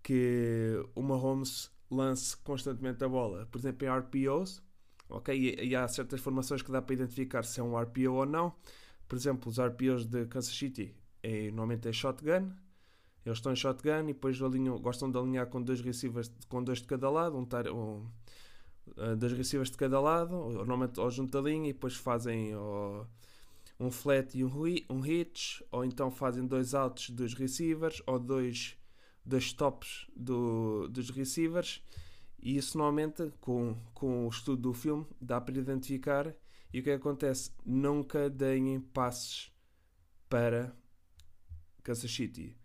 [0.01, 3.45] que o Mahomes lance constantemente a bola.
[3.45, 4.61] Por exemplo, em RPOs,
[5.09, 5.35] ok?
[5.37, 8.53] E, e, há certas formações que dá para identificar se é um RPO ou não.
[9.07, 12.51] Por exemplo, os RPOs de Kansas City é, normalmente é shotgun.
[13.25, 16.79] Eles estão em shotgun e depois alinham, gostam de alinhar com dois receivers com dois
[16.79, 18.05] de cada lado, um, um
[18.97, 23.07] uh, dois receivers de cada lado, normalmente ou junto da linha e depois fazem ou,
[23.79, 24.51] um flat e um,
[24.89, 28.77] um hitch, ou então fazem dois outs dos receivers ou dois,
[29.25, 31.83] dois tops do, dos receivers.
[32.41, 36.33] E isso normalmente, com, com o estudo do filme, dá para identificar.
[36.73, 37.51] E o que acontece?
[37.65, 39.51] Nunca deem passes
[40.27, 40.75] para
[41.83, 42.57] Kansas City.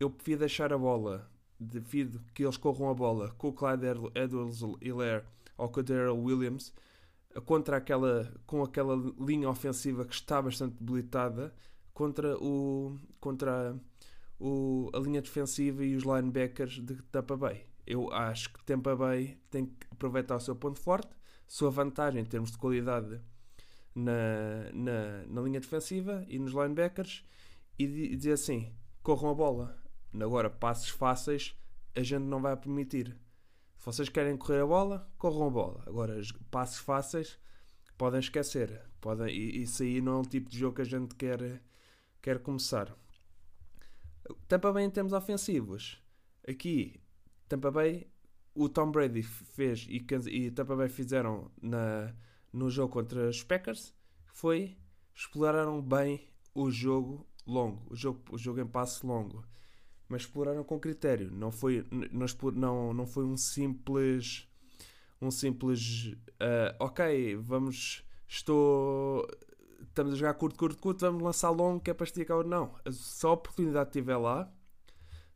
[0.00, 4.60] Eu prefiro deixar a bola, devido que eles corram a bola com o Clyde Edwards
[4.80, 5.24] Hilaire
[5.56, 6.72] ou com Williams,
[7.44, 11.54] contra aquela, com aquela linha ofensiva que está bastante debilitada,
[11.92, 13.76] contra, o, contra
[14.38, 17.66] o, a linha defensiva e os linebackers de Tampa Bay.
[17.86, 21.10] Eu acho que Tampa Bay tem que aproveitar o seu ponto forte,
[21.46, 23.20] sua vantagem em termos de qualidade
[23.94, 27.24] na, na, na linha defensiva e nos linebackers
[27.78, 29.78] e dizer assim: corram a bola.
[30.20, 31.54] Agora, passes fáceis
[31.94, 33.16] a gente não vai permitir.
[33.84, 35.82] Vocês querem correr a bola, corram a bola.
[35.86, 36.18] Agora,
[36.50, 37.38] passes fáceis
[37.98, 38.80] podem esquecer.
[39.00, 41.62] Podem, isso aí não é um tipo de jogo que a gente quer,
[42.22, 42.96] quer começar.
[44.48, 46.02] Tampa Bay em termos ofensivos.
[46.48, 46.98] Aqui,
[47.46, 48.06] Tampa Bay,
[48.54, 52.14] o Tom Brady fez e, e Tampa Bay fizeram na,
[52.52, 53.92] no jogo contra os Packers
[54.34, 54.76] foi
[55.14, 59.44] exploraram bem o jogo longo, o jogo, o jogo em passe longo,
[60.14, 61.28] mas exploraram com critério.
[61.32, 64.48] Não foi, não, não, não foi um simples,
[65.20, 69.26] um simples, uh, ok, vamos, estou,
[69.82, 72.44] estamos a jogar curto, curto, curto, vamos lançar longo que é para esticar.
[72.44, 74.48] Não, se a oportunidade estiver lá,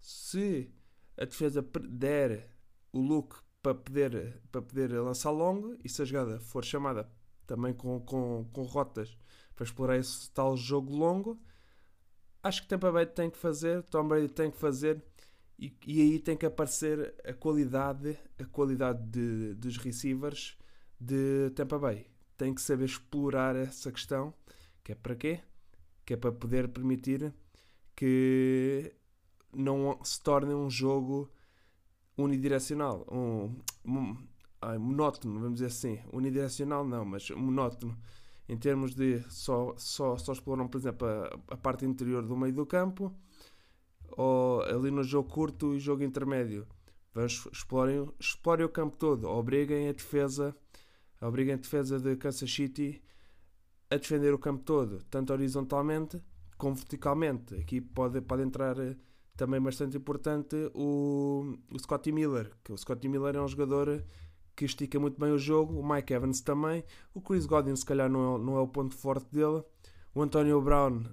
[0.01, 0.73] se
[1.17, 1.61] a defesa
[1.91, 2.49] der
[2.93, 7.11] o look para poder, para poder lançar longo e se a jogada for chamada
[7.49, 9.19] também com, com, com rotas
[9.57, 11.37] para explorar esse tal jogo longo,
[12.43, 15.03] acho que Tampa Bay tem que fazer, Tom Brady tem que fazer
[15.59, 20.57] e, e aí tem que aparecer a qualidade, a qualidade de, dos receivers
[21.01, 22.07] de Tampa Bay.
[22.37, 24.33] Tem que saber explorar essa questão,
[24.85, 25.41] que é para quê?
[26.07, 27.35] Que é para poder permitir
[27.97, 28.95] que
[29.53, 31.31] não se torne um jogo
[32.17, 34.17] unidirecional, um, um
[34.79, 36.01] monótono, vamos dizer assim.
[36.13, 37.99] Unidirecional não, mas monótono.
[38.49, 42.55] Em termos de só, só, só exploram, por exemplo, a, a parte interior do meio
[42.55, 43.15] do campo,
[44.11, 46.67] ou ali no jogo curto e jogo intermédio.
[47.13, 50.57] Vamos, explorem, explorem o campo todo, obriguem a defesa,
[51.21, 53.03] obriguem a defesa de Kansas City
[53.91, 56.23] a defender o campo todo, tanto horizontalmente
[56.57, 57.55] como verticalmente.
[57.55, 58.97] Aqui pode, pode entrar eh,
[59.37, 64.05] também bastante importante o, o Scotty Miller, que o Scotty Miller é um jogador
[64.59, 66.83] que estica muito bem o jogo, o Mike Evans também,
[67.15, 69.63] o Chris Godwin se calhar não é, não é o ponto forte dele,
[70.13, 71.05] o Antonio Brown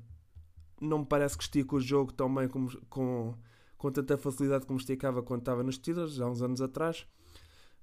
[0.82, 3.36] não me parece que estica o jogo tão bem como, com,
[3.78, 7.06] com tanta facilidade como esticava quando estava nos Steelers, há uns anos atrás,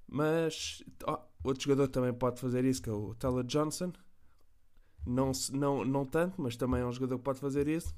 [0.05, 3.93] mas oh, outro jogador também pode fazer isso, que é o Tyler Johnson,
[5.07, 7.95] não, não, não tanto, mas também é um jogador que pode fazer isso.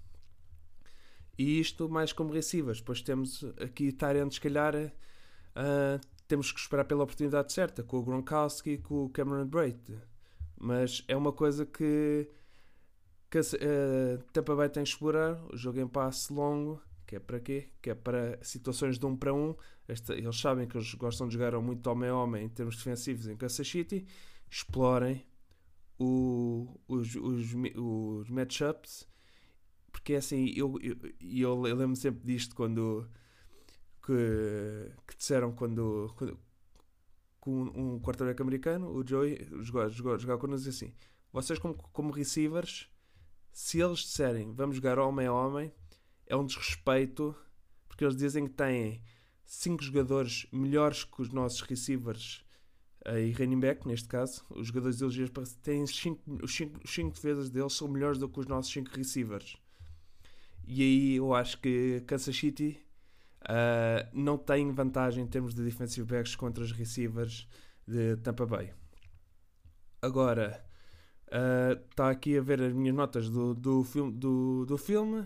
[1.38, 2.80] E isto mais como receivers.
[2.80, 8.04] Depois temos aqui Tyrant, se calhar, uh, temos que esperar pela oportunidade certa, com o
[8.04, 9.80] Gronkowski e com o Cameron Braid.
[10.58, 12.30] Mas é uma coisa que,
[13.30, 17.40] que uh, Tampa Bay tem que explorar, o jogo em passe longo, que é para
[17.40, 17.70] quê?
[17.82, 19.56] Que é para situações de um para um.
[19.88, 23.38] Eles sabem que eles gostam de jogar muito homem a homem em termos defensivos em
[23.38, 24.08] Kansas City.
[24.50, 25.24] Explorem
[26.00, 29.08] o, os, os, os matchups,
[29.92, 33.08] porque é assim, eu, eu, eu, eu lembro sempre disto quando
[34.06, 36.39] que, que disseram quando, quando
[37.39, 40.94] com um quarterback americano, o Joey, jogou, jogou, jogou connosco assim:
[41.32, 42.89] vocês, como, como receivers,
[43.52, 45.74] se eles disserem vamos jogar homem a homem,
[46.28, 47.36] é um desrespeito,
[47.88, 49.02] porque eles dizem que têm
[49.46, 52.44] 5 jogadores melhores que os nossos receivers
[53.06, 57.88] e running back, neste caso, os jogadores deles têm cinco, os 5 defesas deles são
[57.88, 59.58] melhores do que os nossos 5 receivers.
[60.68, 62.85] E aí eu acho que Kansas City
[63.45, 67.47] uh, não tem vantagem em termos de defensive backs contra os receivers
[67.88, 68.73] de Tampa Bay.
[70.01, 70.63] Agora,
[71.25, 75.21] está uh, aqui a ver as minhas notas do, do, filme, do, do filme.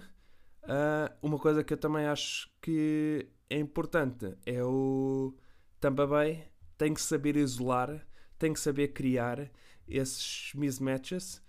[0.64, 5.36] Uh, uma coisa que eu também acho que é importante é o
[5.80, 8.06] Tampa Bay tem que saber isolar,
[8.38, 9.50] tem que saber criar
[9.88, 11.42] esses mismatches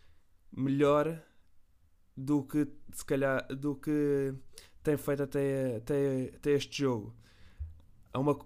[0.50, 1.22] melhor
[2.16, 4.34] do que se calhar do que
[4.82, 7.14] tem feito até, até, até este jogo.
[8.12, 8.38] Há uma,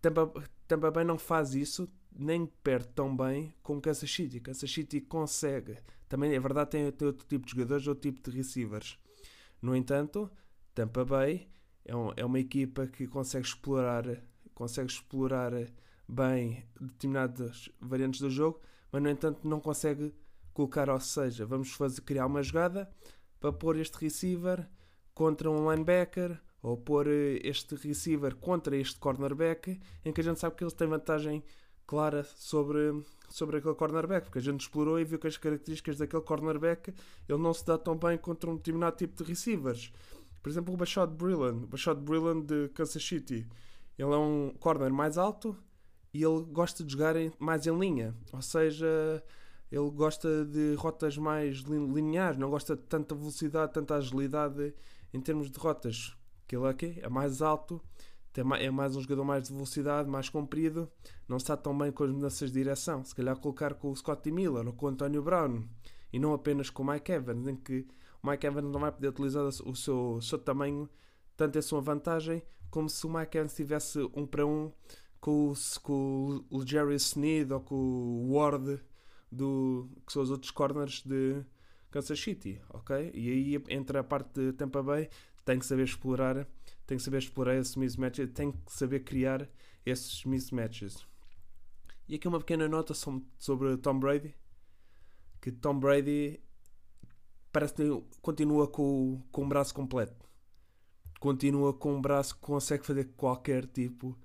[0.00, 0.32] Tampa,
[0.66, 4.40] Tampa Bay não faz isso nem perto tão bem como Kansas City.
[4.40, 5.76] Kansas City consegue.
[6.08, 8.98] Também é verdade, tem, tem outro tipo de jogadores, outro tipo de receivers.
[9.62, 10.30] No entanto,
[10.74, 11.48] Tampa Bay
[11.84, 14.04] é, um, é uma equipa que consegue explorar,
[14.54, 15.52] consegue explorar
[16.08, 20.14] bem determinadas variantes do jogo, mas no entanto não consegue
[20.52, 22.90] colocar, ou seja, vamos fazer, criar uma jogada
[23.38, 24.68] para pôr este receiver
[25.20, 30.40] contra um linebacker ou pôr eh, este receiver contra este cornerback, em que a gente
[30.40, 31.44] sabe que ele tem vantagem
[31.86, 36.22] clara sobre, sobre aquele cornerback, porque a gente explorou e viu que as características daquele
[36.22, 36.94] cornerback
[37.28, 39.92] ele não se dá tão bem contra um determinado tipo de receivers.
[40.42, 43.46] Por exemplo, o Bashad Brillan, Bashad Brillan de Kansas City.
[43.98, 45.54] Ele é um corner mais alto
[46.14, 49.22] e ele gosta de jogar mais em linha, ou seja,
[49.70, 54.72] ele gosta de rotas mais lineares, não gosta de tanta velocidade, tanta agilidade
[55.12, 56.16] em termos de rotas.
[56.46, 57.80] Que ele aqui é mais alto,
[58.36, 60.90] é mais um jogador mais de velocidade, mais comprido,
[61.28, 63.04] não está tão bem com as mudanças de direção.
[63.04, 65.64] Se calhar colocar com o Scotty Miller ou com o António Brown
[66.12, 67.86] e não apenas com o Mike Evans, em que
[68.22, 70.88] o Mike Evans não vai poder utilizar o seu, o seu tamanho
[71.36, 74.72] tanto em sua vantagem como se o Mike Evans tivesse um para um
[75.20, 78.80] com o, com o Jerry Sneed ou com o Ward
[79.30, 81.44] do, que são os outros corners de
[81.90, 83.10] Kansas City, ok?
[83.14, 85.08] E aí entra a parte de Tampa Bay,
[85.44, 86.46] tem que saber explorar,
[86.86, 89.48] tem que saber explorar esses mismatches, tem que saber criar
[89.84, 91.06] esses mismatches.
[92.08, 94.34] E aqui uma pequena nota sobre Tom Brady,
[95.40, 96.40] que Tom Brady
[97.52, 100.28] parece que continua com, com o braço completo.
[101.18, 104.18] Continua com um braço que consegue fazer qualquer tipo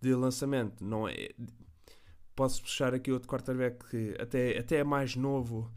[0.00, 0.84] de lançamento.
[0.84, 1.30] Não é,
[2.34, 5.70] posso puxar aqui outro quarterback que até, até é mais novo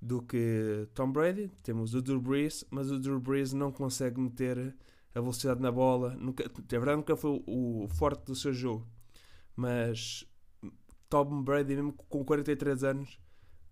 [0.00, 1.50] do que Tom Brady.
[1.62, 4.74] Temos o Drew Brees, mas o Drew Brees não consegue meter
[5.14, 6.14] a velocidade na bola.
[6.14, 8.86] Nunca, é verdade, nunca foi o, forte do seu jogo.
[9.56, 10.24] Mas
[11.08, 13.18] Tom Brady, mesmo com 43 anos,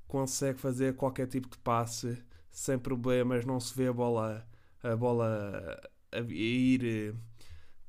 [0.08, 2.18] consegue fazer qualquer tipo de passe
[2.50, 3.44] sem problemas.
[3.44, 4.46] Não se vê a bola,
[4.82, 5.80] a bola
[6.12, 7.14] a ir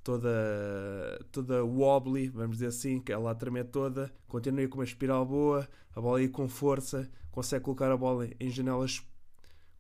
[0.07, 5.25] toda, toda wobbly, vamos dizer assim, que ela a tremer toda, continua com uma espiral
[5.25, 9.05] boa, a bola aí com força, consegue colocar a bola em janelas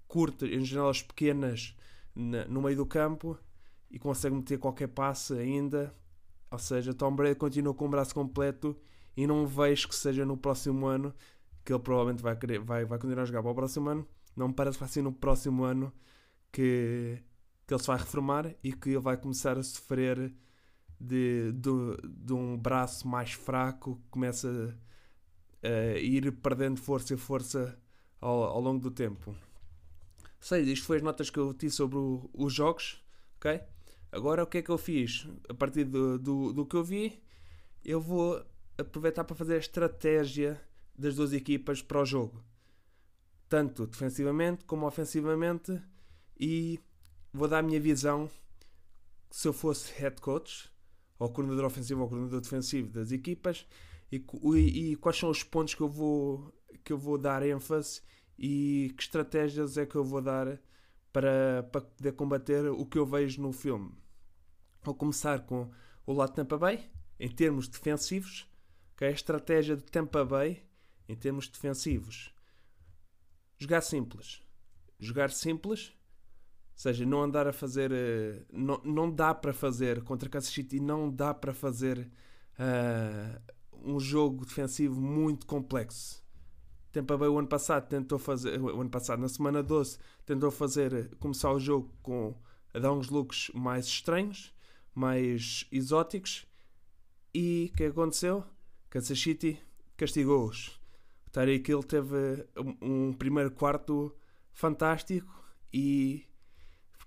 [0.05, 1.73] curtas, em janelas pequenas
[2.13, 3.39] na, no meio do campo
[3.89, 5.95] e consegue meter qualquer passe ainda.
[6.51, 8.75] Ou seja, Tom Brady continua com o braço completo
[9.15, 11.15] e não vejo que seja no próximo ano
[11.63, 14.05] que ele provavelmente vai, querer, vai, vai continuar a jogar para o próximo ano.
[14.35, 15.89] Não me parece que vai ser no próximo ano
[16.51, 17.17] que
[17.67, 20.33] que ele se vai reformar e que ele vai começar a sofrer
[20.99, 21.69] de, de,
[22.07, 24.77] de um braço mais fraco que começa
[25.61, 27.77] a, a ir perdendo força e força
[28.21, 29.35] ao, ao, longo do tempo.
[30.39, 33.03] Sei, isto foi as notas que eu tive sobre o, os jogos,
[33.35, 33.61] ok?
[34.11, 35.27] Agora o que é que eu fiz?
[35.49, 37.21] A partir do, do, do que eu vi,
[37.83, 38.43] eu vou
[38.77, 40.61] aproveitar para fazer a estratégia
[40.97, 42.41] das duas equipas para o jogo.
[43.49, 45.81] Tanto defensivamente como ofensivamente
[46.39, 46.79] e
[47.37, 48.29] vou dar a minha visão
[49.29, 50.69] se eu fosse head coach,
[51.19, 53.65] ou coordenador ofensivo ou coordenador defensivo das equipas,
[54.11, 54.23] e,
[54.55, 58.01] e, e, quais são os pontos que eu vou que eu vou dar ênfase
[58.39, 60.59] e que estratégias é que eu vou dar
[61.11, 63.91] para, para poder combater o que eu vejo no filme.
[64.83, 65.69] Vou começar com
[66.05, 68.47] o lado de Tampa Bay, em termos defensivos,
[68.95, 70.63] que é a estratégia de Tampa Bay
[71.09, 72.33] em termos defensivos.
[73.57, 74.41] Jogar simples.
[74.99, 75.96] Jogar simples
[76.77, 77.91] seja, não andar a fazer.
[77.91, 82.09] Uh, não, não dá para fazer contra Kansas City, não dá para fazer
[82.59, 83.41] uh,
[83.83, 86.23] um jogo defensivo muito complexo.
[86.91, 91.15] Tampa Bay o ano passado tentou fazer, o ano passado, na semana 12, tentou fazer,
[91.19, 92.35] começar o jogo com
[92.73, 94.53] a dar uns looks mais estranhos,
[94.93, 96.45] mais exóticos.
[97.33, 98.43] E o que aconteceu?
[98.89, 99.59] Kansas City
[99.95, 100.79] castigou-os.
[101.27, 102.47] O Tyreek Hill teve
[102.81, 104.15] um primeiro quarto
[104.53, 106.25] fantástico e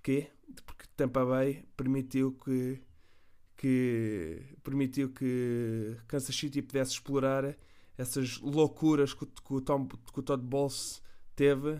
[0.01, 0.31] Porquê?
[0.65, 2.81] Porque Tampa Bay permitiu que,
[3.55, 7.55] que permitiu que Kansas City pudesse explorar
[7.95, 11.03] essas loucuras que, que, o, Tom, que o Todd Bowles
[11.35, 11.79] teve.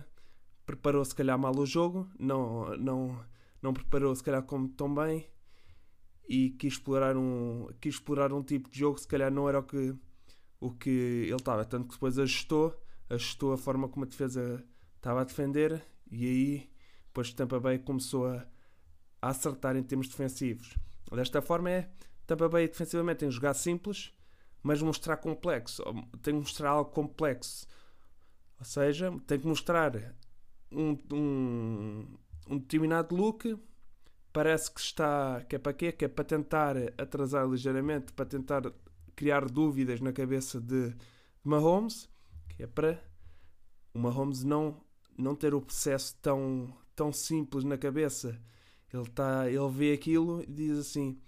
[0.64, 3.20] Preparou se calhar mal o jogo, não, não,
[3.60, 5.26] não preparou se calhar como tão bem
[6.28, 9.64] e quis explorar um, quis explorar um tipo de jogo se calhar não era o
[9.64, 9.96] que,
[10.60, 10.90] o que
[11.26, 11.64] ele estava.
[11.64, 12.80] Tanto que depois ajustou,
[13.10, 16.71] ajustou a forma como a defesa estava a defender e aí
[17.12, 18.46] depois Tampa Bay começou a,
[19.20, 20.74] a acertar em termos defensivos.
[21.12, 21.90] Desta forma é
[22.26, 24.14] Tampa Bay defensivamente tem que jogar simples,
[24.62, 25.82] mas mostrar complexo,
[26.22, 27.66] tem que mostrar algo complexo.
[28.58, 29.92] Ou seja, tem que mostrar
[30.70, 32.16] um, um,
[32.48, 33.58] um determinado look,
[34.32, 35.92] parece que está, que é para quê?
[35.92, 38.62] Que é para tentar atrasar ligeiramente, para tentar
[39.14, 40.96] criar dúvidas na cabeça de
[41.44, 42.08] Mahomes,
[42.48, 42.98] que é para
[43.92, 44.80] o Mahomes não,
[45.18, 48.40] não ter o processo tão tão simples na cabeça.
[48.92, 51.18] Ele, tá, ele vê aquilo e diz assim: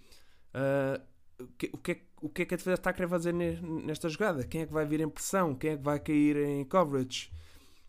[0.54, 1.02] uh,
[1.42, 3.32] o, que, o, que é, o que é que a defesa está a querer fazer
[3.32, 4.46] nesta jogada?
[4.46, 5.54] Quem é que vai vir em pressão?
[5.54, 7.30] Quem é que vai cair em coverage?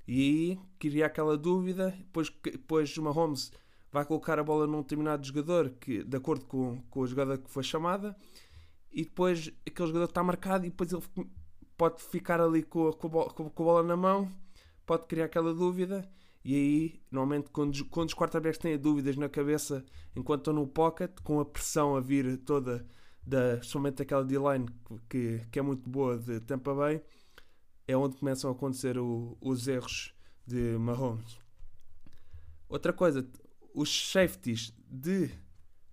[0.08, 1.94] E aí cria aquela dúvida.
[1.98, 3.52] Depois, depois o Mahomes
[3.92, 7.50] vai colocar a bola num determinado jogador que, de acordo com, com a jogada que
[7.50, 8.16] foi chamada,
[8.92, 11.02] e depois aquele jogador está marcado e depois ele
[11.78, 14.30] pode ficar ali com a, com a, bola, na mão,
[14.86, 16.10] pode criar aquela dúvida
[16.46, 19.84] e aí, normalmente, quando, quando os quarterbacks têm dúvidas na cabeça
[20.16, 22.86] enquanto estão no pocket, com a pressão a vir toda
[23.26, 24.68] da, somente aquela D-line
[25.10, 27.02] que, que é muito boa de Tampa Bay,
[27.88, 30.14] é onde começam a acontecer o, os erros
[30.46, 31.40] de Mahomes.
[32.70, 33.28] Outra coisa,
[33.74, 35.32] os safeties de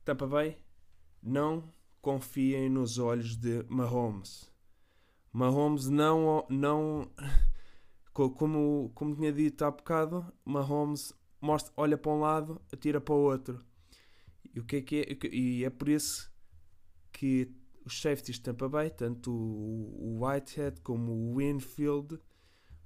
[0.04, 0.58] Tampa Bay
[1.22, 1.72] não
[2.02, 4.52] confiem nos olhos de Mahomes.
[5.32, 7.10] Mahomes não, não
[8.12, 13.18] como, como tinha dito há bocado, Mahomes mostra, olha para um lado, atira para o
[13.18, 13.64] outro.
[14.54, 14.96] E, o que é, que
[15.26, 16.30] é, e é por isso
[17.10, 17.50] que
[17.84, 22.18] os safeties de Tampa Bay, tanto o, Whitehead como o Winfield,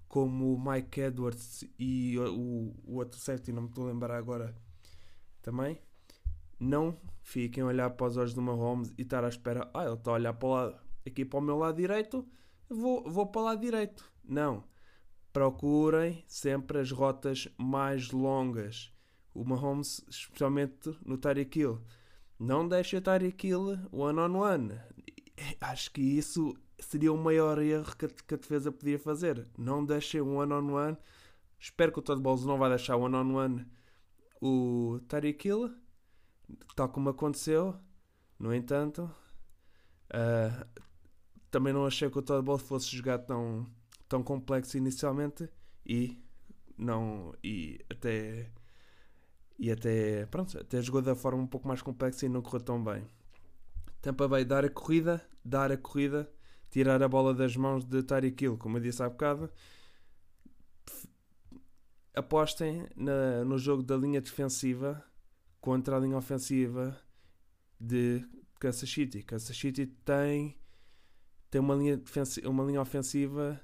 [0.08, 4.54] como o Mike Edwards e o, o outro safety, não me estou a lembrar agora
[5.42, 5.78] também,
[6.58, 9.94] não fiquem a olhar para os olhos do Mahomes e estar à espera, ah, ele
[9.94, 12.26] está a olhar para o lado, aqui para o meu lado direito,
[12.68, 14.10] vou, vou para o lado direito.
[14.24, 14.64] Não.
[15.36, 18.90] Procurem sempre as rotas mais longas.
[19.34, 21.82] O Mahomes, especialmente no Tyreek Hill.
[22.38, 24.80] Não deixe o Tyreek Hill one-on-one.
[25.60, 29.46] Acho que isso seria o maior erro que a, defesa podia fazer.
[29.58, 30.96] Não deixem um one-on-one.
[31.60, 33.66] Espero que o Todd Bowles não vá deixar one-on-one
[34.40, 35.70] o Tyreek Hill
[36.74, 37.78] tal como aconteceu.
[38.38, 39.02] No entanto,
[40.14, 40.66] uh,
[41.50, 43.66] também não achei que o Todd Bowles fosse jogar tão,
[44.08, 45.48] tão complexo inicialmente
[45.84, 46.22] e
[46.76, 48.50] não e até
[49.58, 52.82] e até pronto até jogou da forma um pouco mais complexa e não correu tão
[52.82, 53.06] bem.
[54.00, 56.30] Tampa Bay dar a corrida, dar a corrida,
[56.70, 59.50] tirar a bola das mãos de Tyreek Hill, como eu disse há bocado.
[62.14, 65.02] Apostem na, no jogo da linha defensiva
[65.60, 66.96] contra a linha ofensiva
[67.80, 68.24] de
[68.60, 69.22] Kansas City.
[69.22, 70.56] Kansas City tem,
[71.50, 72.00] tem uma, linha
[72.44, 73.60] uma linha ofensiva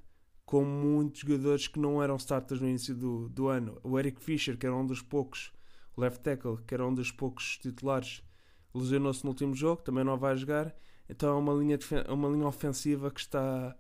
[0.53, 3.81] com muitos jogadores que não eram starters no início do, do ano.
[3.83, 5.51] O Eric Fischer, que era um dos poucos,
[5.97, 8.23] o left tackle, que era um dos poucos titulares,
[8.75, 10.77] lesionou-se no último jogo, também não vai jogar.
[11.09, 13.75] Então é uma linha, uma linha ofensiva que está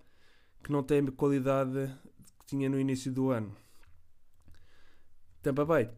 [0.64, 1.94] que não tem a qualidade
[2.38, 3.54] que tinha no início do ano.
[5.42, 5.90] Tampa Bay,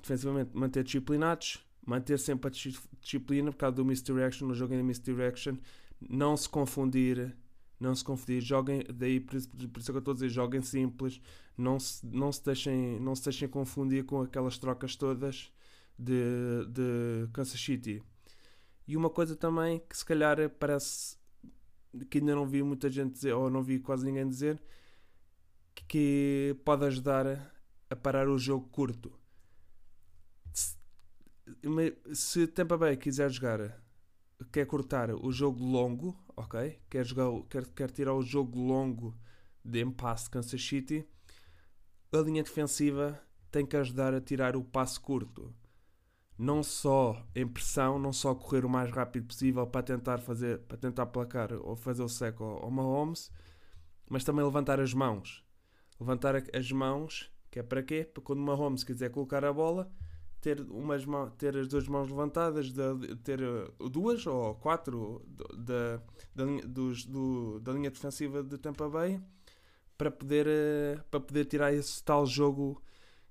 [0.00, 5.56] defensivamente, manter disciplinados, manter sempre a disciplina por causa do misdirection, no jogo em misdirection,
[6.00, 7.36] não se confundir,
[7.80, 10.28] não se confundir, joguem, daí por isso, por isso é que eu estou a dizer,
[10.28, 11.20] joguem simples,
[11.56, 15.52] não se, não se, deixem, não se deixem confundir com aquelas trocas todas
[15.98, 18.02] de, de Kansas City.
[18.86, 21.16] E uma coisa também que se calhar parece
[22.10, 24.60] que ainda não vi muita gente dizer, ou não vi quase ninguém dizer,
[25.88, 27.52] que pode ajudar
[27.88, 29.20] a parar o jogo curto
[32.12, 33.82] se Tampa Bay quiser jogar,
[34.52, 36.80] quer cortar o jogo longo, ok?
[36.88, 39.16] Quer, jogar, quer, quer tirar o jogo longo
[39.64, 41.06] de impasse de Kansas City,
[42.12, 43.20] a linha defensiva
[43.50, 45.54] tem que ajudar a tirar o passo curto.
[46.36, 50.78] Não só em pressão, não só correr o mais rápido possível para tentar fazer, para
[50.78, 53.30] tentar placar ou fazer o seco ao, Mahomes,
[54.08, 55.44] mas também levantar as mãos.
[56.00, 58.04] Levantar as mãos, que é para quê?
[58.04, 59.92] Para quando o Mahomes quiser colocar a bola,
[60.40, 61.04] ter, umas
[61.36, 65.22] ter as duas mãos levantadas, de, ter uh, duas ou quatro
[65.54, 66.00] da,
[66.66, 69.20] dos, do, da linha defensiva de Tampa Bay
[69.96, 72.82] para poder, uh, para poder tirar esse tal jogo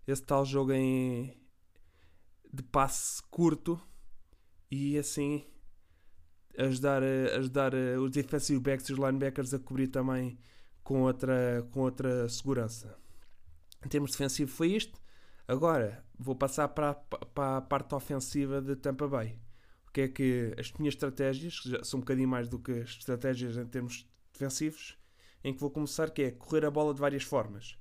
[0.08, 1.38] esse tal jogo em
[2.52, 3.80] de passe curto
[4.72, 5.46] e assim
[6.58, 10.40] ajudar, uh, ajudar os defensive backs e os linebackers a cobrir também
[10.84, 12.98] com outra, com outra segurança.
[13.86, 15.00] Em termos defensivos foi isto.
[15.50, 19.42] Agora, vou passar para, para a parte ofensiva de Tampa Bay.
[19.88, 22.72] O que é que as minhas estratégias, que já são um bocadinho mais do que
[22.72, 24.96] as estratégias em termos defensivos,
[25.44, 27.80] em que vou começar, que é correr a bola de várias formas.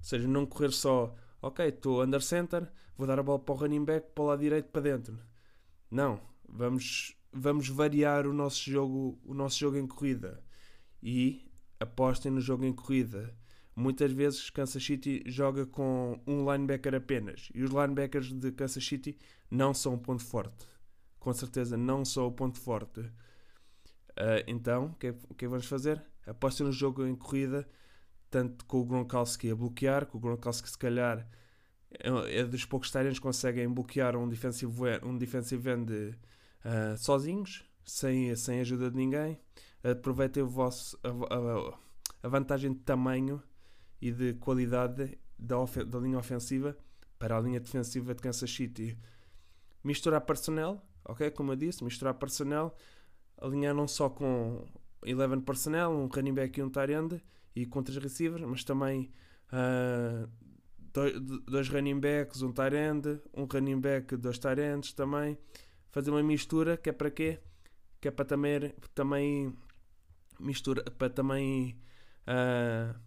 [0.00, 3.58] Ou seja, não correr só, ok, estou under center, vou dar a bola para o
[3.58, 5.16] running back, para o lado direito, para dentro.
[5.88, 10.42] Não, vamos, vamos variar o nosso jogo, o nosso jogo em corrida.
[11.00, 11.48] E
[11.78, 13.32] apostem no jogo em corrida
[13.76, 19.18] muitas vezes Kansas City joga com um linebacker apenas e os linebackers de Kansas City
[19.50, 20.66] não são o ponto forte.
[21.20, 23.00] Com certeza não são o ponto forte.
[23.00, 26.02] Uh, então, o que, é, o que é vamos fazer?
[26.26, 27.68] Aposta no jogo em corrida,
[28.30, 31.28] tanto com o Gronkowski a bloquear, que o Gronkowski se calhar
[31.90, 34.72] é, é dos poucos Tyrants que conseguem bloquear um defensive,
[35.02, 39.38] um defensive end uh, sozinhos, sem, sem ajuda de ninguém.
[39.84, 41.78] Aproveitem o vosso, a, a,
[42.22, 43.42] a vantagem de tamanho
[44.00, 46.76] e de qualidade da, da linha ofensiva
[47.18, 48.96] para a linha defensiva de Kansas City.
[49.82, 51.30] Misturar personnel, ok?
[51.30, 52.74] Como eu disse, misturar personnel,
[53.38, 54.66] alinhar não só com
[55.04, 57.22] 11 personnel, um running back e um tight end
[57.54, 59.12] e com três receivers, mas também
[59.52, 60.28] uh,
[60.92, 65.38] dois, dois running backs, um tight end, um running back, dois tight ends também.
[65.90, 67.40] Fazer uma mistura que é para quê?
[68.00, 69.52] que é para também, também
[70.38, 71.76] mistura, para também
[72.22, 72.98] uh,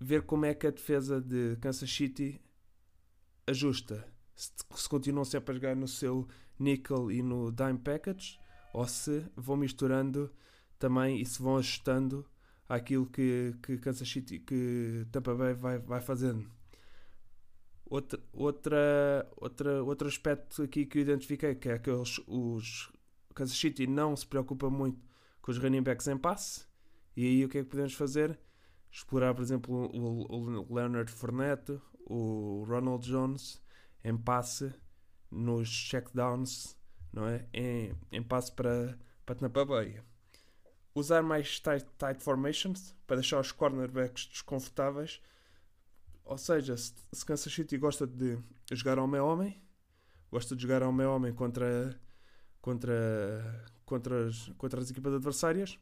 [0.00, 2.40] ver como é que a defesa de Kansas City
[3.46, 4.06] ajusta.
[4.34, 6.28] Se, se continuam sempre a jogar no seu
[6.58, 8.38] nickel e no dime package,
[8.72, 10.32] ou se vão misturando
[10.78, 12.24] também e se vão ajustando
[12.68, 16.48] àquilo que, que Kansas City, que Tampa Bay vai, vai fazendo.
[17.86, 22.92] Outra, outra, outra, outro aspecto aqui que eu identifiquei que é que os, os
[23.34, 25.00] Kansas City não se preocupa muito
[25.40, 26.66] com os running backs em passe
[27.16, 28.38] e aí o que é que podemos fazer?
[28.90, 33.62] Explorar, por exemplo, o, o Leonard Fournette, o Ronald Jones
[34.02, 34.72] em passe
[35.30, 36.76] nos checkdowns,
[37.12, 37.46] não é?
[37.52, 40.00] Em, em passe para, para Tampa Bay.
[40.94, 45.20] Usar mais tight, tight formations para deixar os cornerbacks desconfortáveis
[46.28, 46.92] ou seja, se,
[47.24, 48.38] Kansas City gosta de
[48.70, 49.62] jogar homem a homem,
[50.30, 51.98] gosta de jogar homem a homem contra,
[52.60, 55.78] contra, contra, as, contra as equipas adversárias,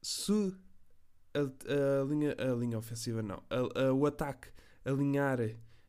[0.00, 0.56] se
[1.38, 4.48] a, a, linha, a linha ofensiva não, a, o ataque
[4.84, 5.38] alinhar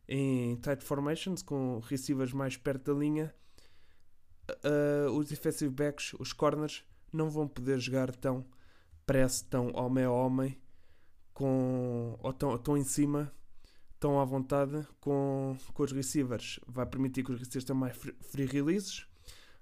[0.07, 3.33] em tight formations com receivers mais perto da linha,
[5.13, 8.45] os defensive backs, os corners, não vão poder jogar tão
[9.05, 10.57] press, tão homem a homem
[11.33, 13.31] com, ou tão, tão em cima,
[13.99, 16.59] tão à vontade com, com os receivers.
[16.67, 19.07] Vai permitir que os receivers tenham mais free releases,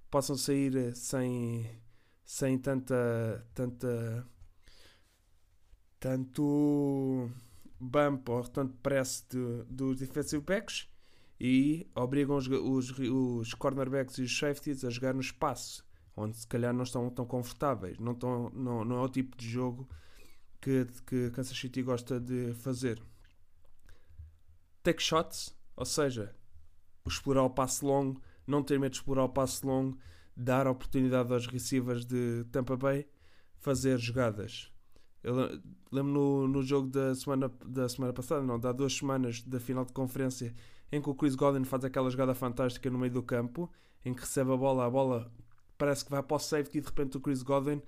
[0.09, 1.69] possam sair eh, sem,
[2.23, 4.25] sem tanta, tanta
[6.06, 7.32] tanto
[7.80, 10.88] bump ou tanto press de, dos defensive backs
[11.39, 15.84] e obrigam os, os, os cornerbacks e os safeties a jogar no espaço
[16.16, 19.49] onde se calhar não estão tão confortáveis não, tão, não, não é o tipo de
[19.49, 19.89] jogo
[20.62, 22.99] que, que Kansas City gosta de fazer.
[24.82, 26.36] Take shots, ou seja,
[27.06, 29.97] explorar o passe longo, não ter medo de explorar o passe longo,
[30.36, 33.08] dar oportunidade aos receivers de Tampa Bay
[33.60, 34.74] fazer jogadas.
[35.26, 35.59] Eu
[35.91, 39.84] lembro no, no jogo da semana, da semana passada, não, há duas semanas da final
[39.84, 40.53] de conferência,
[40.91, 43.67] em que o Chris Godwin faz aquela jogada fantástica no meio do campo,
[44.05, 45.32] em que recebe a bola, a bola
[45.80, 47.82] parece que vai para o safety e de repente o Chris Godwin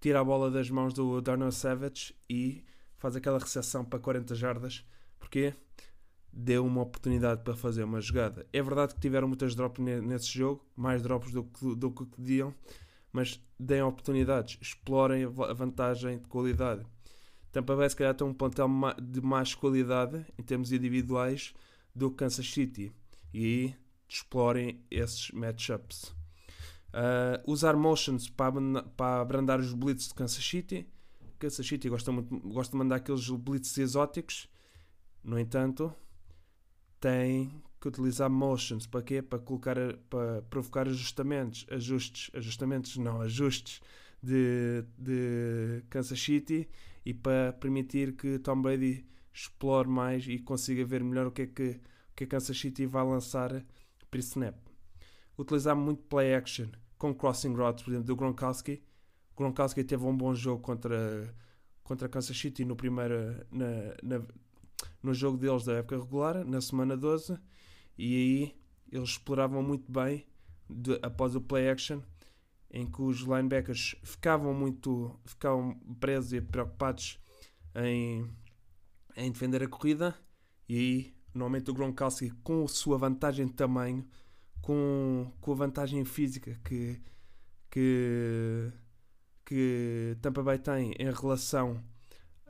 [0.00, 2.64] tira a bola das mãos do Darnell Savage e
[2.96, 4.86] faz aquela recepção para 40 jardas.
[5.18, 5.52] Porque
[6.32, 8.46] deu uma oportunidade para fazer uma jogada.
[8.52, 12.54] É verdade que tiveram muitas drops nesse jogo, mais drops do que, do que pediam,
[13.14, 16.84] mas deem oportunidades, explorem a vantagem de qualidade.
[17.52, 18.68] Tampa Bay se calhar tem um plantel
[19.00, 21.54] de mais qualidade em termos individuais
[21.94, 22.92] do que Kansas City
[23.32, 23.72] e
[24.08, 26.12] explorem esses matchups.
[26.90, 30.84] Uh, usar motions para, para abrandar os blitz de Kansas City.
[31.38, 34.48] Kansas City gosta, muito, gosta de mandar aqueles blitz exóticos.
[35.22, 35.94] No entanto,
[36.98, 39.20] tem que utilizar motions para quê?
[39.20, 39.76] Para colocar,
[40.08, 43.82] para provocar ajustamentos, ajustes, ajustamentos não, ajustes
[44.22, 46.66] de, de Kansas City
[47.04, 49.04] e para permitir que Tom Brady
[49.34, 51.80] explore mais e consiga ver melhor o que é que,
[52.10, 53.62] o que a Kansas City vai lançar
[54.10, 54.56] para snap.
[55.38, 58.82] Utilizar muito play action com crossing routes, por exemplo, do Gronkowski.
[59.36, 61.34] Gronkowski teve um bom jogo contra,
[61.82, 63.66] contra Kansas City no, primeiro, na,
[64.02, 64.26] na,
[65.02, 67.36] no jogo deles da época regular, na semana 12,
[67.98, 68.56] e aí
[68.90, 70.26] eles exploravam muito bem
[70.68, 72.00] de, após o play action,
[72.70, 77.18] em que os linebackers ficavam muito ficavam presos e preocupados
[77.74, 78.28] em,
[79.16, 80.14] em defender a corrida,
[80.68, 84.06] e aí normalmente o Gronkowski, com a sua vantagem de tamanho,
[84.62, 87.00] com, com a vantagem física que,
[87.70, 88.72] que,
[89.44, 91.82] que Tampa Bay tem em relação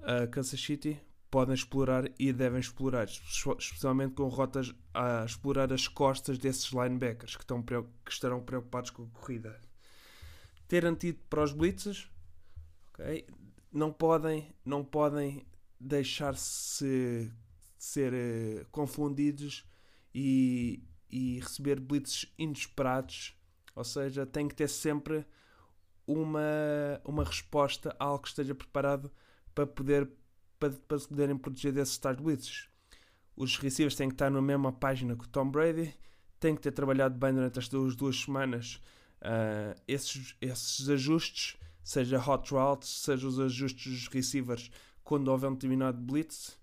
[0.02, 1.00] a Kansas City,
[1.34, 7.42] podem explorar e devem explorar, especialmente com rotas a explorar as costas desses linebackers que,
[7.42, 9.60] estão, que estarão preocupados com a corrida.
[10.68, 12.08] Ter antídoto para os blitzes,
[12.92, 13.26] okay?
[13.72, 15.44] não podem, não podem
[15.80, 17.32] deixar-se
[17.76, 19.68] ser uh, confundidos
[20.14, 23.36] e, e receber blitzes inesperados,
[23.74, 25.26] ou seja, tem que ter sempre
[26.06, 29.10] uma, uma resposta algo que esteja preparado
[29.52, 30.08] para poder
[30.70, 32.68] para, para se poderem proteger desses tais blitzes.
[33.36, 35.94] Os receivers têm que estar na mesma página que o Tom Brady,
[36.38, 38.80] têm que ter trabalhado bem durante as duas, duas semanas
[39.22, 44.70] uh, esses, esses ajustes, seja hot routes, seja os ajustes dos receivers
[45.02, 46.56] quando houver um determinado blitz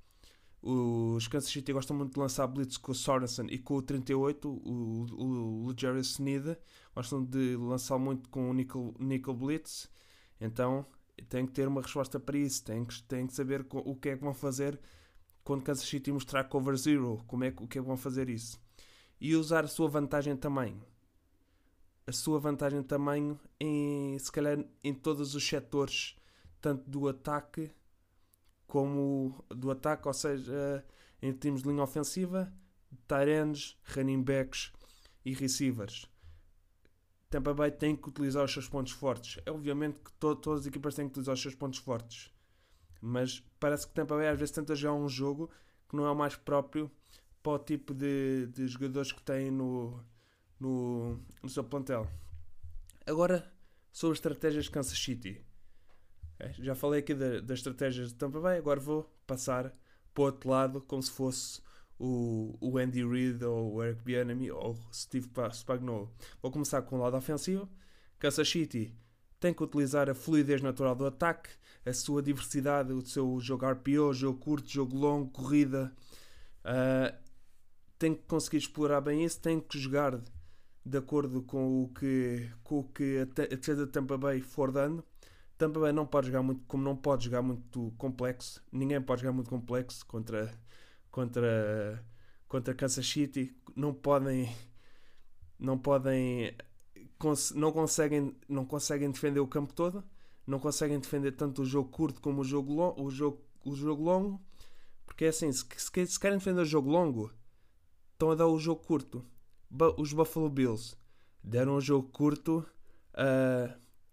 [0.64, 4.47] os Kansas City gostam muito de lançar blitz com o Sorensen e com o 38,
[4.47, 6.56] o, o, o Jerry Sneed.
[6.93, 9.89] Gostam de lançar muito com o Nickel, Nickel Blitz.
[10.39, 10.86] Então
[11.26, 12.63] tem que ter uma resposta para isso.
[12.63, 14.80] Tem que, tem que saber o que é que vão fazer
[15.43, 17.24] quando Kansas City mostrar cover zero.
[17.28, 18.59] Como é, o que é que vão fazer isso.
[19.19, 20.82] E usar a sua vantagem também.
[22.07, 26.15] a sua vantagem tamanho em, se calhar, em todos os setores,
[26.59, 27.72] tanto do ataque
[28.67, 30.86] como do ataque, ou seja,
[31.22, 32.51] em termos de linha ofensiva,
[33.07, 34.72] tight ends, running backs
[35.26, 36.09] e receivers.
[37.32, 39.41] Tampa Bay tem que utilizar os seus pontos fortes.
[39.45, 42.29] É obviamente que to todas as equipas têm que utilizar os seus pontos fortes.
[43.01, 45.49] Mas parece que Tampa Bay às vezes tenta jogar um jogo
[45.89, 46.91] que não é o mais próprio
[47.41, 50.03] para o tipo de, de jogadores que tem no,
[50.59, 52.05] no, no seu plantel.
[53.07, 53.49] Agora,
[53.93, 55.41] sobre estratégias de Kansas City.
[56.38, 59.73] É, já falei aqui das da estratégias de Tampa Bay, agora vou passar
[60.13, 61.61] para o outro lado, como se fosse
[62.02, 66.12] o, o Andy Reid ou o Eric Bieniemy ou Steve Spagnuolo.
[66.41, 67.70] Vou começar com o lado ofensivo.
[68.18, 68.91] Kansas City
[69.39, 71.49] tem que utilizar a fluidez natural do ataque,
[71.86, 75.91] a sua diversidade, o seu jogo RPO, jogo curto, jogo longo, corrida.
[76.66, 77.16] Uh,
[77.99, 80.20] tem que conseguir explorar bem isso, tem que jogar
[80.84, 85.04] de acordo com o que, com o que a defesa de Tampa Bay for dando.
[85.56, 89.34] Tampa Bay não pode jogar muito, como não pode jogar muito complexo, ninguém pode jogar
[89.34, 90.52] muito complexo contra
[91.12, 92.03] contra,
[92.47, 94.53] contra Kansas City não podem
[95.59, 96.55] não podem
[97.53, 100.03] não conseguem não conseguem defender o campo todo
[100.47, 104.03] não conseguem defender tanto o jogo curto como o jogo longo, o jogo o jogo
[104.03, 104.41] longo
[105.05, 107.32] porque é assim se, se, querem defender o jogo longo
[108.22, 109.26] estão a dar o jogo curto.
[109.97, 110.95] Os Buffalo Bills
[111.43, 112.66] deram o jogo curto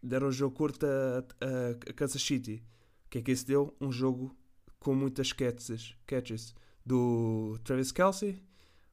[0.03, 2.65] deram o jogo curto a, a, a Kansas City.
[3.07, 3.77] O que é que isso deu?
[3.81, 4.35] Um jogo
[4.81, 6.55] com muitas catches, catches
[6.89, 8.43] do Travis Kelsey,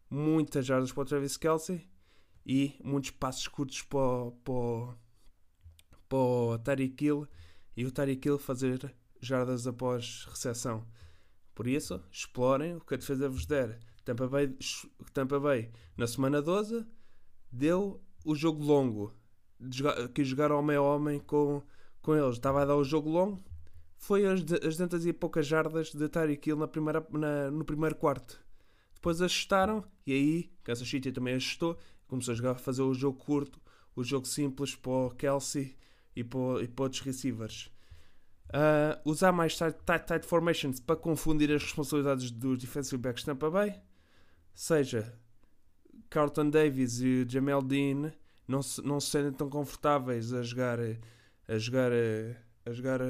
[0.10, 1.89] muitas jardas para o Travis Kelsey
[2.46, 4.98] e muitos passos curtos para, para,
[6.10, 7.26] para o Tyreek Hill
[7.78, 10.86] e o Tyreek Hill fazer jardas após recepção.
[11.56, 13.80] Por isso, explorem o que a defesa vos der.
[14.04, 14.54] Tampa Bay,
[15.14, 16.86] Tampa Bay na semana 12
[17.50, 19.14] deu o jogo longo.
[20.14, 21.64] Que jogaram homem a homem com,
[22.02, 22.36] com eles.
[22.36, 23.41] Estava a dar o jogo longo
[23.98, 27.96] foi as, as 200 e poucas jardas de Tyreek Hill na primeira, na, no primeiro
[27.96, 28.39] quarto.
[28.93, 31.78] Depois ajustaram e aí Kansas City também ajustou.
[32.08, 33.60] Começou a jogar, fazer o jogo curto,
[33.96, 35.76] o jogo simples para o Kelsey
[36.16, 37.72] e para, e para outros receivers.
[38.50, 43.26] Uh, usar mais tight, tight, tight formations para confundir as responsabilidades dos defensive backs de
[43.26, 43.76] Tampa Bay.
[44.54, 45.14] Seja
[46.10, 48.12] Carlton Davis e Jamel Dean
[48.48, 50.80] não se, não se sentem tão confortáveis a jogar
[51.48, 51.91] a jogar
[52.66, 53.02] a jogar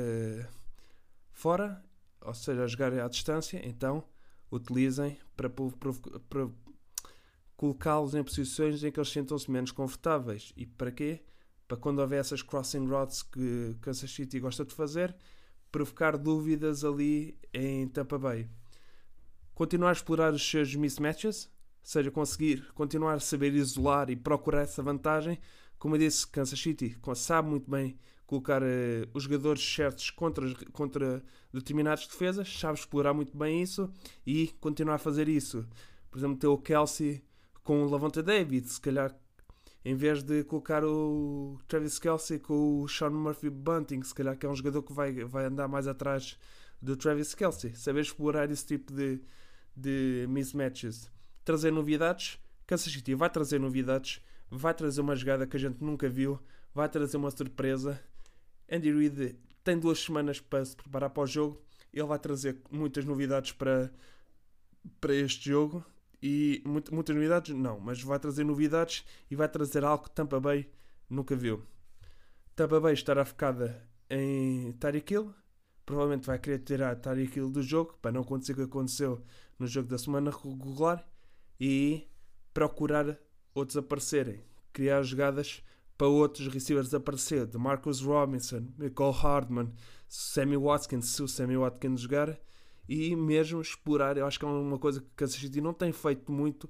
[1.36, 1.84] fora,
[2.22, 4.04] ou seja, a jogar à distância, então
[4.50, 6.50] utilizem para, para,
[7.58, 10.54] colocá-los em posições em que eles sentam-se menos confortáveis.
[10.56, 11.22] E para quê?
[11.68, 15.14] Para quando houver essas crossing routes que Kansas City gosta de fazer,
[15.72, 18.50] provocar dúvidas ali em Tampa Bay.
[19.54, 21.52] Continuar a explorar os seus mismatches, ou
[21.84, 25.38] seja, conseguir continuar a saber isolar e procurar essa vantagem.
[25.78, 28.66] Como eu disse, Kansas City sabe muito bem colocar uh,
[29.14, 31.24] os jogadores certos contra, contra
[31.54, 33.92] determinados defesas, sabe explorar muito bem isso
[34.26, 35.68] e continuar a fazer isso.
[36.10, 37.24] Por exemplo, ter o Kelsey
[37.64, 39.16] com o Lavonta David, se calhar
[39.84, 44.46] em vez de colocar o Travis Kelsey com o Sean Murphy Bunting, se calhar que
[44.46, 46.40] é um jogador que vai, vai andar mais atrás
[46.82, 47.76] do Travis Kelsey.
[47.76, 49.22] Saber explorar esse tipo de,
[49.78, 51.12] de mismatches.
[51.44, 52.40] Trazer novidades.
[52.66, 54.22] Kansas City vai trazer novidades.
[54.50, 56.40] Vai trazer uma jogada que a gente nunca viu.
[56.74, 58.00] Vai trazer uma surpresa.
[58.70, 61.62] Andy Reid tem duas semanas para se preparar para o jogo.
[61.94, 63.92] Ele vai trazer muitas novidades para,
[65.00, 65.84] para este jogo.
[66.22, 70.40] E muito, muitas novidades, não, mas vai trazer novidades e vai trazer algo que Tampa
[70.40, 70.68] Bay
[71.10, 71.64] nunca viu.
[72.56, 75.34] Tampa Bay estará focada em Tyreek Hill.
[75.86, 79.24] Provavelmente vai querer tirar Tyreek Hill do jogo para não acontecer o que aconteceu
[79.60, 81.08] no jogo da semana regular
[81.60, 82.08] e
[82.54, 83.20] procurar
[83.54, 84.44] outros aparecerem,
[84.74, 85.64] criar jogadas
[85.98, 89.74] para outros receivers aparecer, de Marcus Robinson, Michael Hardman,
[90.08, 92.40] Sammy Watkins, se o Sammy Watkins jogar,
[92.88, 96.32] e mesmo explorar, eu acho que é uma coisa que Kansas City não tem feito
[96.32, 96.70] muito,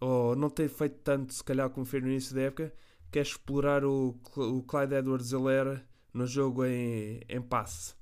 [0.00, 2.72] ou não tem feito tanto, se calhar, como fez no início da época,
[3.10, 5.80] que é explorar o, o Clyde Edwards-Helaire
[6.12, 7.94] no jogo em, em passe.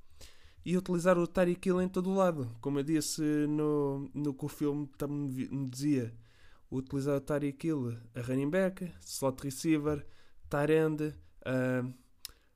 [0.64, 2.50] E utilizar o Tyreek Hill em todo o lado.
[2.60, 6.12] Como eu disse no, no que o filme me dizia,
[6.70, 10.04] utilizar o Tyreek Hill a running back, slot receiver,
[10.48, 11.86] tight end, uh,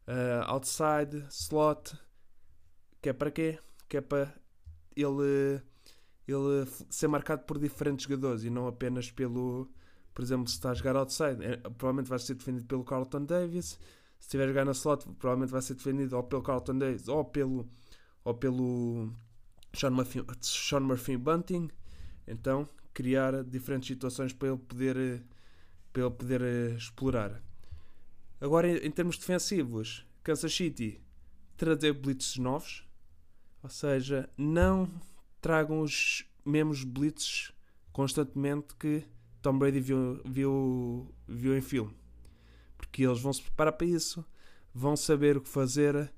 [0.07, 1.97] uh, outside, slot,
[3.01, 3.59] que é para quê?
[3.89, 4.35] Que é para
[4.97, 5.63] ele,
[6.27, 9.71] ele ser marcado por diferentes jogadores e não apenas pelo,
[10.15, 13.79] por exemplo, se está a jogar outside, é, provavelmente vai ser defendido pelo Carlton Davis,
[14.19, 17.25] se estiver a jogar na slot, provavelmente vai ser defendido ou pelo Carlton Davis ou
[17.25, 17.69] pelo,
[18.23, 19.13] ou pelo
[19.73, 21.71] Sean Murphy, Sean Murphy Bunting.
[22.27, 25.25] Então, criar diferentes situações para ele poder,
[25.93, 27.43] para ele poder explorar.
[28.41, 31.01] Agora, em, em termos defensivos, Kansas City
[31.57, 32.89] trazer blitzes novos,
[33.63, 34.89] ou seja, não
[35.41, 37.53] tragam os mesmos blitzes
[37.93, 39.05] constantemente que
[39.43, 41.95] Tom Brady viu, viu, viu em filme.
[42.77, 44.25] Porque eles vão se preparar para isso,
[44.73, 46.11] vão saber o que fazer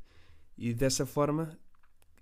[0.56, 1.58] e dessa forma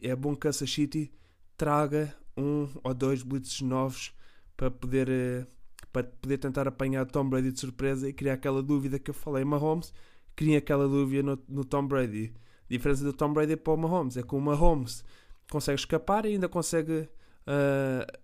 [0.01, 1.13] é bom que Kansas City
[1.57, 4.15] traga um ou dois blitzes novos
[4.57, 5.47] para poder, eh,
[5.93, 9.45] para poder tentar apanhar Tom Brady de surpresa e criar aquela dúvida que eu falei.
[9.45, 9.93] Mahomes
[10.37, 12.33] cria aquela dúvida no, no Tom Brady.
[12.65, 15.05] A diferença do Tom Brady para o Mahomes é que o Mahomes
[15.51, 17.09] consegue escapar e ainda consegue
[17.47, 18.19] uh,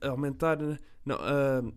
[0.00, 0.58] aumentar,
[1.04, 1.74] não, uh,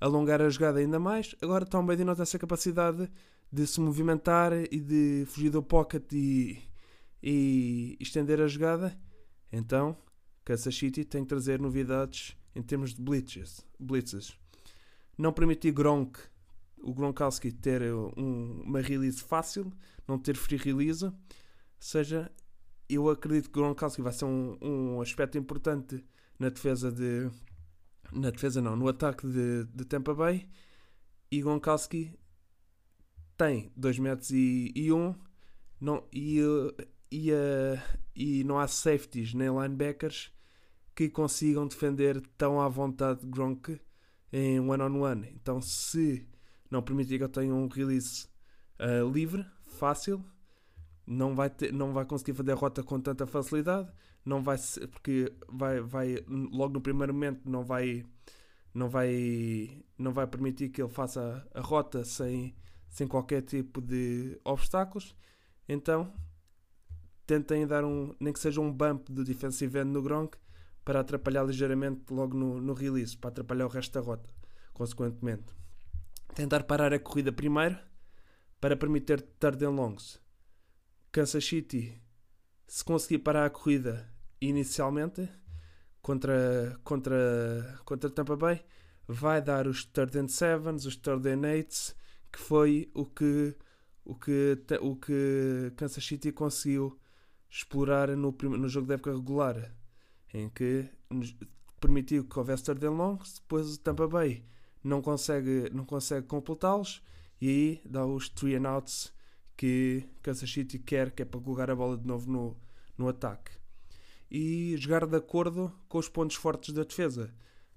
[0.00, 1.34] alongar a jogada ainda mais.
[1.40, 3.10] Agora Tom Brady não tem essa capacidade
[3.50, 6.58] de se movimentar e de fugir do pocket e,
[7.22, 8.96] e estender a jogada.
[9.50, 9.96] Então,
[10.44, 13.66] Kansas City tem que trazer novidades em termos de blitzes.
[13.78, 14.36] blitzes.
[15.16, 16.18] Não permitir Gronk,
[16.82, 19.72] o Gronkowski ter um, uma release fácil,
[20.06, 21.04] não ter free release.
[21.04, 21.12] Ou
[21.78, 22.30] seja,
[22.88, 26.04] eu acredito que Gronkowski vai ser um, um aspecto importante
[26.38, 27.30] na defesa de.
[28.12, 30.48] Na defesa não, no ataque de, de Tampa Bay.
[31.30, 32.12] E Gronkowski
[33.36, 35.14] tem 2 metros e, e 1 um,
[35.80, 36.38] não, e,
[37.10, 40.33] e, uh, e não há safeties nem linebackers
[40.94, 43.80] que consigam defender tão à vontade Gronk
[44.32, 44.98] em one-on-one.
[44.98, 45.32] -on -one.
[45.34, 46.26] Então, se
[46.70, 48.28] não permitir que eu tenha um release
[48.80, 50.24] uh, livre, fácil,
[51.06, 53.90] não vai, ter, não vai conseguir fazer a rota com tanta facilidade,
[54.24, 58.04] não vai ser, porque vai, vai logo no primeiro momento não vai
[58.72, 62.54] não vai não vai permitir que ele faça a, rota sem
[62.88, 65.14] sem qualquer tipo de obstáculos.
[65.68, 66.12] Então,
[67.26, 70.36] tentem dar um, nem que seja um bump do defensive end no Gronk
[70.84, 74.28] para atrapalhar ligeiramente logo no, no release, para atrapalhar o resto da rota,
[74.72, 75.54] consequentemente.
[76.34, 77.78] Tentar parar a corrida primeiro
[78.60, 80.20] para permitir third and longs.
[81.10, 82.00] Kansas City,
[82.66, 85.28] se conseguir parar a corrida inicialmente
[86.02, 88.64] contra, contra, contra Tampa Bay,
[89.06, 91.94] vai dar os third and sevens, os third and eights,
[92.32, 93.56] que foi o que
[94.04, 96.98] o que, o que Kansas City conseguiu
[97.48, 99.74] explorar no, no jogo da época regular
[100.34, 100.90] em que
[101.80, 104.44] permitiu que houvesse longs, depois o Tampa Bay
[104.82, 107.00] não consegue, não consegue completá-los
[107.40, 109.14] e aí dá os three and outs
[109.56, 112.56] que Kansas City quer, que é para colocar a bola de novo no,
[112.98, 113.52] no ataque.
[114.30, 117.32] E jogar de acordo com os pontos fortes da defesa.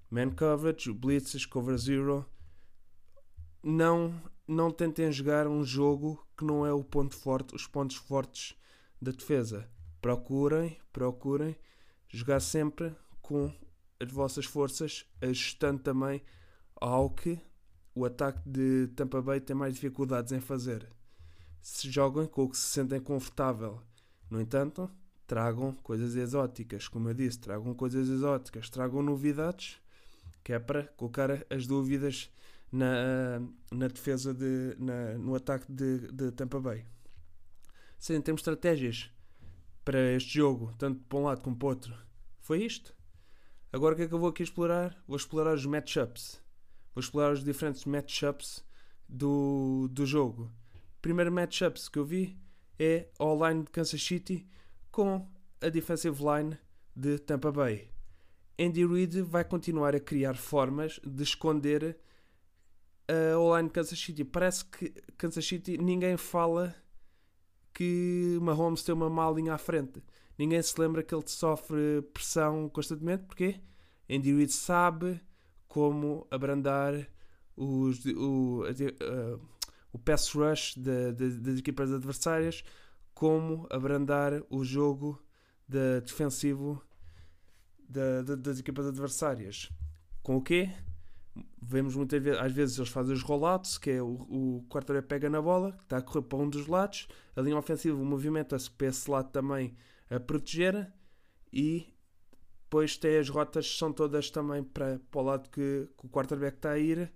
[0.09, 2.25] Man coverage, blitzes, cover zero.
[3.61, 8.55] Não, não tentem jogar um jogo que não é o ponto forte, os pontos fortes
[8.99, 9.69] da defesa.
[10.01, 11.55] Procurem, procurem
[12.09, 13.53] jogar sempre com
[13.99, 16.21] as vossas forças, ajustando também
[16.75, 17.39] ao que
[17.93, 20.87] o ataque de Tampa Bay tem mais dificuldades em fazer.
[21.61, 23.81] Se jogam com o que se sentem confortável.
[24.29, 24.89] No entanto,
[25.25, 29.77] tragam coisas exóticas, como eu disse, tragam coisas exóticas, tragam novidades,
[30.43, 32.31] que é para colocar as dúvidas
[32.71, 33.41] na,
[33.71, 36.85] na defesa, de, na, no ataque de, de Tampa Bay.
[37.97, 39.09] Sim, temos estratégias
[39.87, 41.97] para este jogo, tanto para um lado como para o outro.
[42.41, 42.93] Foi isto.
[43.71, 45.01] Agora o que é que eu vou aqui explorar?
[45.07, 46.43] Vou explorar os matchups.
[46.93, 48.65] Vou explorar os diferentes matchups
[49.07, 50.51] do, do jogo.
[51.01, 52.37] Primeiro matchups que eu vi
[52.77, 54.45] é a line de Kansas City
[54.91, 55.25] com
[55.61, 56.57] a defensive line
[56.93, 57.89] de Tampa Bay.
[58.59, 61.97] Andy Reid vai continuar a criar formas de esconder
[63.07, 64.25] a online Kansas City.
[64.25, 66.75] Parece que Kansas City ninguém fala
[67.77, 70.01] que Mahomes tem uma má linha à frente
[70.37, 73.59] ninguém se lembra que ele sofre pressão constantemente, porque
[74.09, 75.19] Andy Reid sabe
[75.67, 76.93] como abrandar
[77.55, 79.41] os, o, uh,
[79.91, 82.63] o pass rush de, de, das equipas adversárias,
[83.13, 85.19] como abrandar o jogo
[85.67, 86.81] de defensivo
[87.89, 89.71] de, das equipas adversárias.
[90.21, 90.69] Com o quê?
[91.61, 95.29] Vemos muitas vezes, às vezes eles fazem os rollouts, que é o, o quarterback pega
[95.29, 99.09] na bola, está a correr para um dos lados, a linha ofensiva movimenta-se para esse
[99.09, 99.75] lado também
[100.09, 100.91] a proteger
[101.51, 101.93] e
[102.63, 106.57] depois tem as rotas são todas também para, para o lado que, que o quarterback
[106.57, 107.11] está a ir.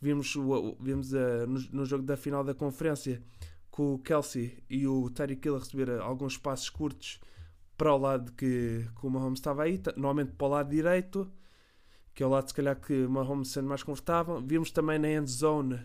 [0.00, 3.22] Vimos, o, vimos a, no, no, jogo da final da conferência
[3.74, 7.20] que o Kelsey e o Tyreek Hill receberam alguns passos curtos
[7.78, 11.30] para o lado que, que o Mahomes estava aí, normalmente para o lado direito,
[12.20, 14.42] que é o lado se calhar que Mahomes sendo mais confortável.
[14.42, 15.80] Vimos também na end zone,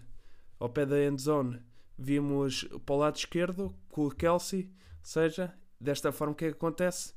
[0.59, 1.61] ao pé da end zone,
[1.97, 4.69] vimos para o lado esquerdo com o Kelsey, ou
[5.01, 7.13] seja, Desta forma, o que é que acontece?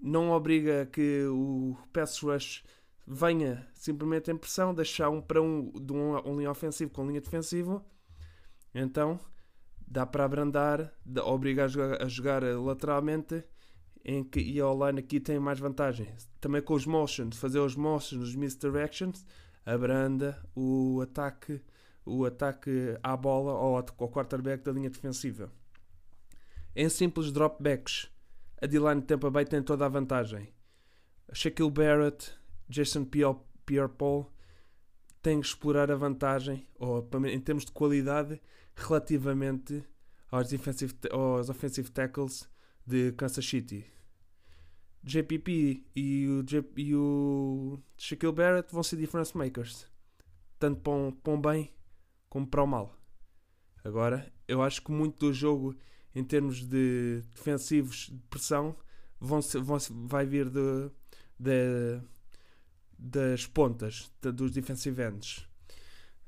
[0.00, 2.64] Não obriga que o pass rush
[3.06, 7.20] venha simplesmente em pressão, deixar um para um de um, um linha ofensivo com linha
[7.20, 7.84] defensiva.
[8.74, 9.20] Então
[9.86, 10.92] dá para abrandar,
[11.24, 13.44] obriga a jogar, a jogar lateralmente
[14.08, 16.08] em que, e a online aqui tem mais vantagem.
[16.40, 19.26] Também com os motions, fazer os motions, os misdirections,
[19.64, 21.60] abranda o ataque,
[22.04, 25.50] o ataque à bola ou ao quarterback da linha defensiva.
[26.76, 28.08] Em simples dropbacks,
[28.62, 30.54] a D-line Tampa Bay tem toda a vantagem.
[31.32, 32.32] Shaquille Barrett,
[32.68, 34.32] Jason Pierre-Paul
[35.20, 38.40] têm que explorar a vantagem, ou em termos de qualidade,
[38.76, 39.82] relativamente
[40.30, 40.46] aos,
[41.10, 42.48] aos offensive tackles
[42.86, 43.95] de Kansas City.
[45.06, 49.86] JPP e o, J, e o Shaquille Barrett vão ser difference makers,
[50.58, 51.72] tanto para um, para um bem
[52.28, 52.92] como para o mal.
[53.84, 55.76] Agora, eu acho que muito do jogo,
[56.12, 58.74] em termos de defensivos de pressão,
[59.20, 59.78] vão vão,
[60.08, 60.90] vai vir de,
[61.38, 62.00] de,
[62.98, 65.46] das pontas de, dos defensive ends.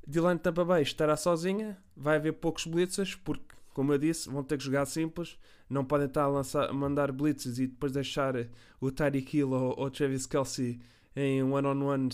[0.07, 4.59] Dylan Tampa Bay estará sozinha, vai haver poucos blitzes, porque, como eu disse, vão ter
[4.59, 5.39] que jogar simples,
[5.71, 8.35] não podem estar a, lançar, mandar blitzes e depois deixar
[8.81, 10.81] o Tyreek Hill ou o Travis Kelsey
[11.15, 12.09] em one-on-one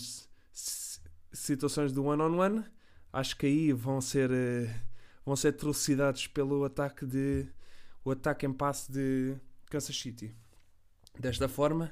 [1.33, 2.57] situações de one-on-one.
[2.57, 2.71] -on -one.
[3.11, 4.79] Acho que aí vão ser, eh,
[5.25, 7.47] vão ser atrocidades pelo ataque de
[8.03, 9.35] o ataque em passe de
[9.67, 10.35] Kansas City.
[11.19, 11.91] Desta forma,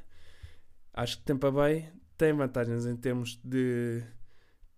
[0.94, 4.04] acho que Tampa Bay tem vantagens em termos de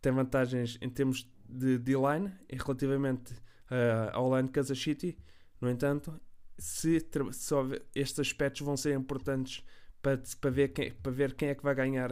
[0.01, 3.33] tem vantagens em termos de D-line relativamente
[3.71, 5.17] uh, ao line de Kansas City.
[5.59, 6.19] No entanto,
[6.57, 6.99] se,
[7.31, 7.55] se
[7.93, 9.63] estes aspectos vão ser importantes
[10.01, 12.11] para, para, ver, quem, para ver quem é que vai ganhar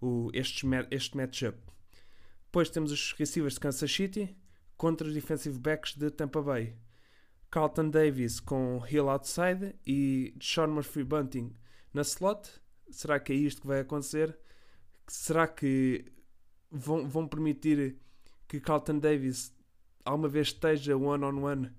[0.00, 1.58] o, este, este matchup.
[2.46, 4.36] Depois temos os receivers de Kansas City
[4.76, 6.76] contra os defensive backs de Tampa Bay.
[7.50, 11.54] Carlton Davis com Hill outside e Sean Murphy Bunting
[11.92, 12.48] na slot.
[12.90, 14.36] Será que é isto que vai acontecer?
[15.06, 16.04] Será que
[16.70, 17.96] vão, vão permitir
[18.48, 19.55] que Carlton Davis
[20.06, 21.72] alguma vez esteja one-on-one -on -one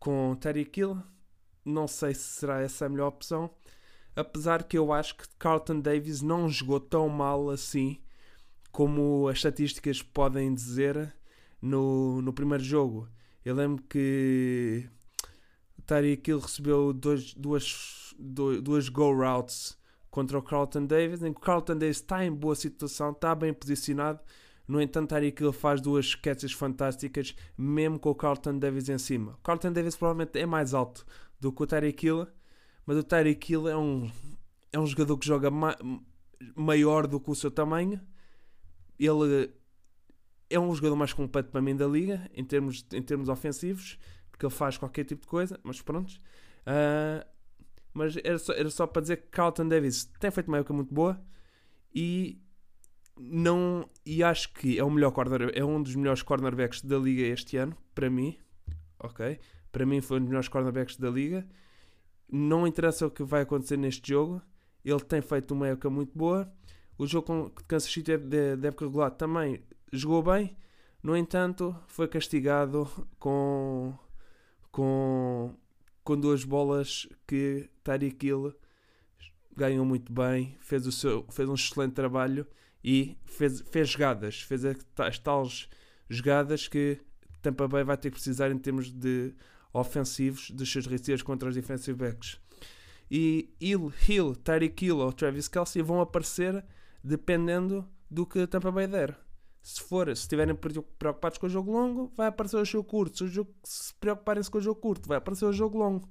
[0.00, 1.00] com Terry Kill.
[1.64, 3.50] Não sei se será essa a melhor opção.
[4.16, 8.00] Apesar que eu acho que Carlton Davis não jogou tão mal assim
[8.72, 11.14] como as estatísticas podem dizer
[11.60, 13.08] no, no primeiro jogo.
[13.44, 14.88] Eu lembro que
[15.86, 19.78] Terry Kill recebeu dois, duas, duas go routes
[20.10, 23.52] contra o Carlton Davis, em que o Carlton Davis está em boa situação, está bem
[23.52, 24.20] posicionado.
[24.68, 29.32] No entanto, Tyreek Hill faz duas catches fantásticas, mesmo com o Carlton Davis em cima.
[29.32, 31.06] O Carlton Davis provavelmente é mais alto
[31.40, 32.26] do que o Tyreek Hill,
[32.84, 34.10] mas o Tyreek Hill é um,
[34.70, 35.74] é um jogador que joga ma
[36.54, 38.00] maior do que o seu tamanho.
[38.98, 39.50] Ele
[40.50, 43.98] é um jogador mais completo para mim da liga, em termos, em termos ofensivos,
[44.30, 46.12] porque ele faz qualquer tipo de coisa, mas pronto.
[46.62, 47.26] Uh,
[47.94, 50.94] mas era só, era só para dizer que Carlton Davis tem feito uma época muito
[50.94, 51.20] boa
[51.94, 52.40] e
[53.18, 57.22] não e acho que é o melhor corner, é um dos melhores cornerbacks da liga
[57.22, 58.38] este ano para mim
[58.98, 59.38] ok?
[59.70, 61.46] Para mim foi um dos melhores cornerbacks da liga.
[62.30, 64.42] Não interessa o que vai acontecer neste jogo
[64.84, 66.50] ele tem feito uma época muito boa.
[66.96, 69.62] O jogo com Kansas City de época regular também
[69.92, 70.56] jogou bem.
[71.02, 72.88] No entanto foi castigado
[73.18, 73.94] com
[74.72, 75.54] com
[76.02, 78.54] com duas bolas que Tyreek Hill
[79.54, 82.46] ganhou muito bem, fez, o seu, fez um excelente trabalho
[82.82, 85.68] e fez, fez jogadas, fez as tais
[86.08, 86.98] jogadas que
[87.42, 89.34] Tampa Bay vai ter que precisar em termos de
[89.72, 92.40] ofensivos dos seus receivers contra os defensive backs.
[93.10, 96.64] E Hill, Hill Tyreek Hill ou Travis Kelsey vão aparecer
[97.02, 99.18] dependendo do que Tampa Bay der
[99.68, 103.18] se for, se estiverem preocupados com o jogo longo, vai aparecer o jogo curto.
[103.18, 106.08] Se, o jogo, se preocuparem-se com o jogo curto, vai aparecer o jogo longo.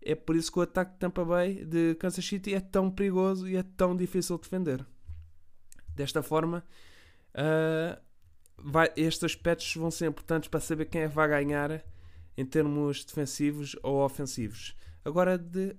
[0.00, 3.48] É por isso que o ataque de Tampa Bay de Kansas City é tão perigoso
[3.48, 4.86] e é tão difícil de defender.
[5.96, 6.62] Desta forma,
[7.34, 7.98] uh,
[8.58, 11.82] vai, estes aspectos vão ser importantes para saber quem é que vai ganhar
[12.36, 14.76] em termos defensivos ou ofensivos.
[15.02, 15.74] Agora, de,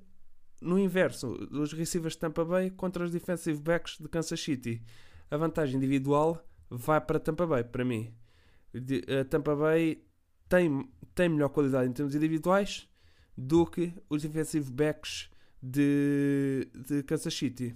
[0.60, 4.82] no inverso, os receivers de Tampa Bay contra os defensive backs de Kansas City.
[5.30, 8.12] A vantagem individual vai para Tampa Bay, para mim.
[8.74, 10.04] A Tampa Bay
[10.50, 12.90] tem, tem melhor qualidade em termos individuais
[13.38, 15.30] do que os defensive backs
[15.62, 17.76] de, de Kansas City.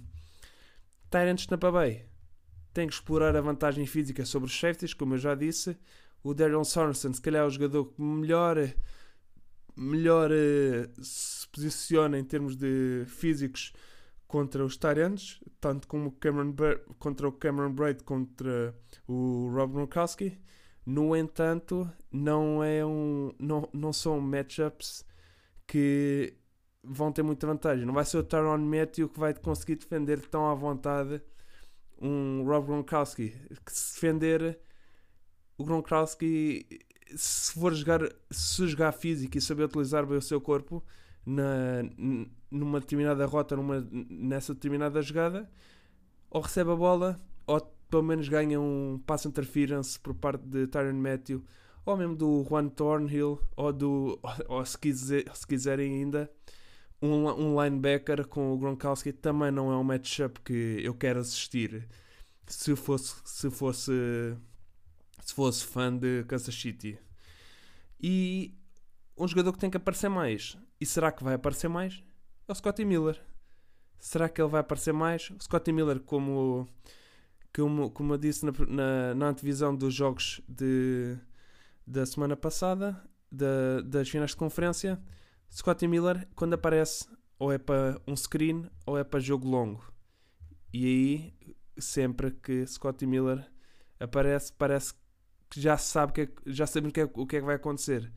[1.08, 2.11] Tyrants de Tampa Bay
[2.72, 5.76] tem que explorar a vantagem física sobre os safeties, como eu já disse.
[6.22, 8.56] O Daryl Sorensen, se calhar, é o jogador que melhor,
[9.76, 13.72] melhor uh, se posiciona em termos de físicos
[14.26, 16.54] contra os Tyrants, tanto como Cameron
[16.98, 18.74] contra o Cameron Braid contra
[19.06, 20.38] o Rob Gronkowski.
[20.86, 25.04] No entanto, não é um não, não são matchups
[25.66, 26.34] que
[26.82, 27.84] vão ter muita vantagem.
[27.84, 31.22] Não vai ser o Tyron Matthew que vai conseguir defender tão à vontade
[32.02, 33.30] um Rob Gronkowski.
[33.64, 34.58] Que se defender
[35.56, 36.66] o Gronkowski
[37.16, 38.00] se for jogar,
[38.30, 40.82] se jogar físico e saber utilizar bem o seu corpo
[41.24, 41.82] na,
[42.50, 45.48] numa determinada rota, numa, nessa determinada jogada,
[46.30, 50.94] ou recebe a bola, ou pelo menos ganha um pass interference por parte de Tyron
[50.94, 51.44] Matthew,
[51.84, 56.30] ou mesmo do Juan Thornhill, ou do, ou, se, quiser, se quiserem ainda,
[57.02, 61.88] um, um linebacker com o Gronkowski também não é um matchup que eu quero assistir
[62.46, 64.36] se fosse se fosse
[65.20, 66.98] se fosse fã de Kansas City.
[68.00, 68.54] E
[69.16, 70.56] um jogador que tem que aparecer mais.
[70.80, 72.02] E será que vai aparecer mais?
[72.48, 73.20] É o Scotty Miller.
[73.98, 75.30] Será que ele vai aparecer mais?
[75.30, 76.68] O Scotty Miller, como,
[77.54, 81.16] como, como eu disse na, na, na antevisão dos jogos de,
[81.86, 83.00] da semana passada,
[83.30, 85.00] da, das finais de conferência,
[85.52, 87.06] Scotty Miller, quando aparece,
[87.38, 89.92] ou é para um screen ou é para jogo longo.
[90.72, 91.34] E aí,
[91.78, 93.46] sempre que Scotty Miller
[94.00, 94.94] aparece, parece
[95.50, 97.56] que já sabe que é, já sabemos o que, é, o que é que vai
[97.56, 98.10] acontecer.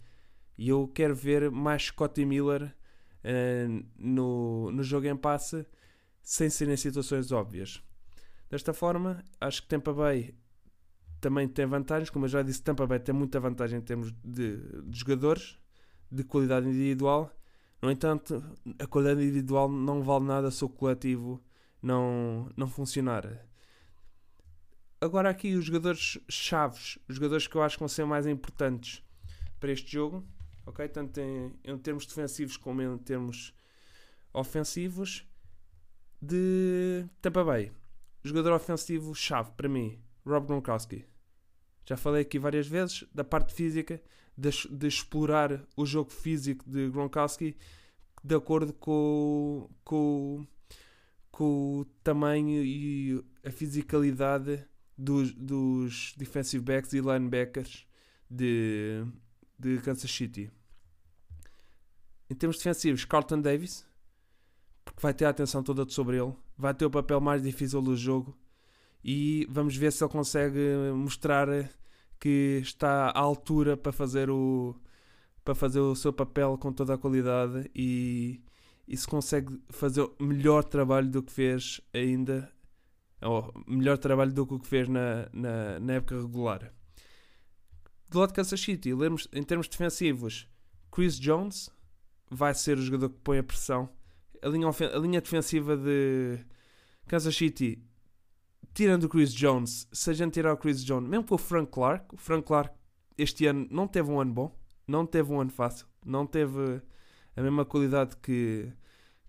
[0.58, 5.66] E eu quero ver mais Scotty Miller uh, no, no jogo em passe
[6.22, 7.84] sem serem situações óbvias.
[8.50, 10.34] Desta forma, acho que Tampa Bay
[11.20, 14.58] também tem vantagens, como eu já disse, Tampa Bay tem muita vantagem em termos de,
[14.84, 15.60] de jogadores,
[16.12, 17.32] de qualidade individual.
[17.82, 18.44] No entanto,
[18.80, 21.42] a qualidade individual não vale nada se o coletivo
[21.82, 23.46] não, não funcionar.
[25.00, 29.04] Agora aqui os jogadores chaves, os jogadores que eu acho que vão ser mais importantes
[29.60, 30.26] para este jogo,
[30.66, 30.88] ok?
[30.88, 33.54] Tanto em, em termos defensivos como em termos
[34.34, 35.28] ofensivos,
[36.22, 37.72] de Tampa Bay.
[38.24, 41.06] Jogador ofensivo chave para mim, Rob Gronkowski.
[41.86, 44.02] Já falei aqui várias vezes da parte física,
[44.38, 47.56] de, de explorar o jogo físico de Gronkowski
[48.24, 50.48] de acordo com, com,
[51.32, 54.66] com o tamanho e a fisicalidade
[54.98, 57.86] dos, dos defensive backs e linebackers
[58.30, 59.06] de,
[59.60, 60.52] de Kansas City.
[62.28, 63.86] Em termos defensivos, Carlton Davis,
[64.84, 67.96] porque vai ter a atenção toda sobre ele, vai ter o papel mais difícil do
[67.96, 68.36] jogo
[69.04, 70.60] e vamos ver se ele consegue
[70.96, 71.48] mostrar
[72.20, 74.76] que está à altura para fazer o
[75.44, 78.42] para fazer o seu papel com toda a qualidade e,
[78.88, 82.52] e se consegue fazer melhor trabalho do que fez ainda
[83.22, 86.74] ou melhor trabalho do que o que fez na, na, na época regular.
[88.10, 90.48] Do lado de Kansas City, lermos, em termos defensivos,
[90.92, 91.70] Chris Jones
[92.30, 93.90] vai ser o jogador que põe a pressão.
[94.42, 96.40] A linha, a linha defensiva de
[97.08, 97.84] Kansas City,
[98.76, 101.72] tirando o Chris Jones, se a gente tirar o Chris Jones, mesmo com o Frank
[101.72, 102.76] Clark, o Frank Clark
[103.18, 106.82] este ano não teve um ano bom, não teve um ano fácil, não teve
[107.38, 108.72] a mesma qualidade que,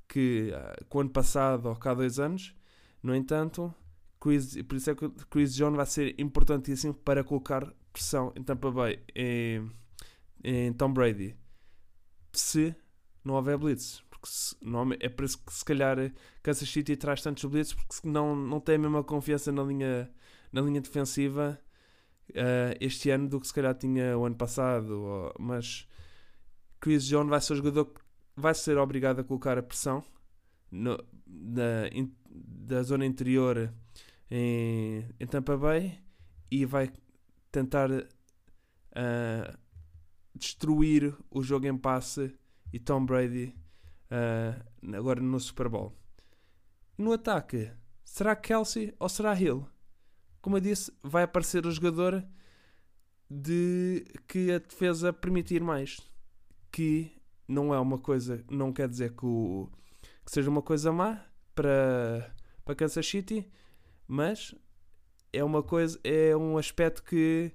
[0.09, 0.51] que,
[0.91, 2.55] que o ano passado ou cá dois anos.
[3.01, 3.73] No entanto,
[4.21, 8.73] Chris, por isso é que Chris Jones vai ser importantíssimo para colocar pressão em Tampa
[8.73, 9.71] Bay, em,
[10.43, 11.37] em Tom Brady,
[12.33, 12.75] se
[13.25, 14.03] não houver blitz.
[14.27, 15.97] Porque se, não, é por isso que se calhar
[16.43, 20.11] Kansas City traz tantos blitz, porque não, não tem a mesma confiança na linha,
[20.53, 21.59] na linha defensiva
[22.31, 24.91] uh, este ano do que se calhar tinha o ano passado.
[24.91, 25.87] Ou, mas
[26.81, 28.01] Chris Jones vai ser o jogador que
[28.37, 30.05] vai ser obrigado a colocar a pressão
[30.71, 33.73] no, na, in, da zona interior
[34.31, 36.01] em, em Tampa Bay
[36.51, 36.91] e vai
[37.53, 39.59] tentar uh,
[40.35, 42.37] destruir o jogo em passe
[42.73, 43.55] e Tom Brady
[44.11, 45.93] uh, agora no Super Bowl.
[46.97, 47.71] No ataque,
[48.05, 49.67] será Kelsey ou será Hill?
[50.41, 52.25] Como eu disse, vai aparecer o jogador
[53.31, 56.01] de que a defesa permitir mais.
[56.71, 57.13] Que
[57.49, 59.69] não é uma coisa, não quer dizer que, o,
[60.25, 62.35] que seja uma coisa má para,
[62.65, 63.51] para Kansas City,
[64.07, 64.55] mas
[65.33, 67.53] é uma coisa, é um aspecto que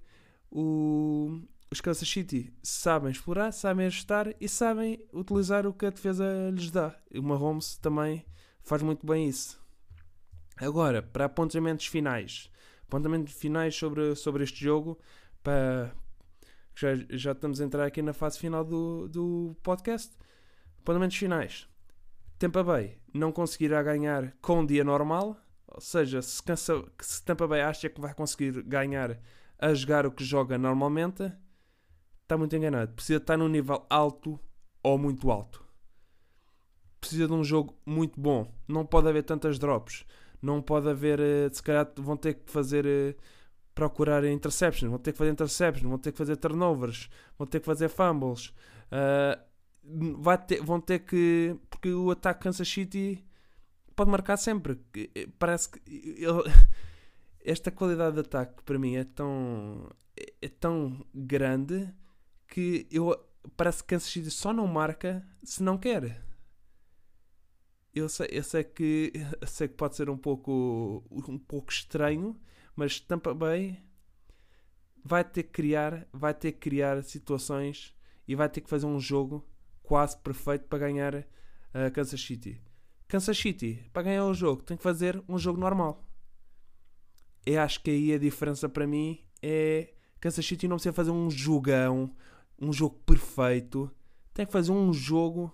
[0.49, 1.41] o,
[1.71, 6.69] os Kansas City sabem explorar, sabem ajustar e sabem utilizar o que a defesa lhes
[6.69, 6.93] dá.
[7.09, 8.25] E o Mahomes também
[8.61, 9.59] faz muito bem isso.
[10.57, 12.51] Agora, para apontamentos finais.
[12.87, 14.99] Apontamentos finais sobre, sobre este jogo.
[15.41, 15.95] Para,
[16.75, 20.13] já, já estamos a entrar aqui na fase final do, do podcast.
[20.79, 21.67] Apontamentos finais.
[22.37, 25.37] Tampa Bay não conseguirá ganhar com um dia normal
[25.73, 29.17] ou seja, se, cansa, se Tampa Bay acha que vai conseguir ganhar
[29.57, 31.31] a jogar o que joga normalmente,
[32.31, 32.93] está muito enganado.
[32.93, 34.39] Precisa estar num nível alto
[34.81, 35.63] ou muito alto.
[36.99, 38.49] Precisa de um jogo muito bom.
[38.67, 40.05] Não pode haver tantas drops.
[40.41, 41.19] Não pode haver.
[41.19, 42.85] Eh, se calhar vão ter que fazer.
[42.85, 43.15] Eh,
[43.75, 44.89] procurar interceptions.
[44.89, 45.89] Vão ter que fazer interceptions.
[45.89, 47.09] Vão ter que fazer turnovers.
[47.37, 48.53] Vão ter que fazer fumbles.
[48.91, 51.55] Uh, ter, vão ter que.
[51.69, 53.25] Porque o ataque Kansas City
[53.95, 54.79] pode marcar sempre.
[55.15, 56.43] Eh, parece que ele,
[57.43, 59.89] esta qualidade de ataque para mim é tão,
[60.41, 61.91] é tão grande
[62.51, 63.17] que eu
[63.55, 66.21] parece que Kansas City só não marca se não quer.
[67.95, 72.39] Eu sei, eu sei que eu sei que pode ser um pouco um pouco estranho,
[72.75, 73.81] mas Tampa Bay
[75.03, 77.95] vai ter que criar, vai ter que criar situações
[78.27, 79.47] e vai ter que fazer um jogo
[79.81, 81.25] quase perfeito para ganhar
[81.73, 82.61] a Kansas City.
[83.07, 86.05] Kansas City, para ganhar o jogo, tem que fazer um jogo normal.
[87.45, 91.29] Eu acho que aí a diferença para mim é Kansas City não precisa fazer um
[91.29, 92.15] jogão,
[92.61, 93.91] um jogo perfeito.
[94.33, 95.51] Tem que fazer um jogo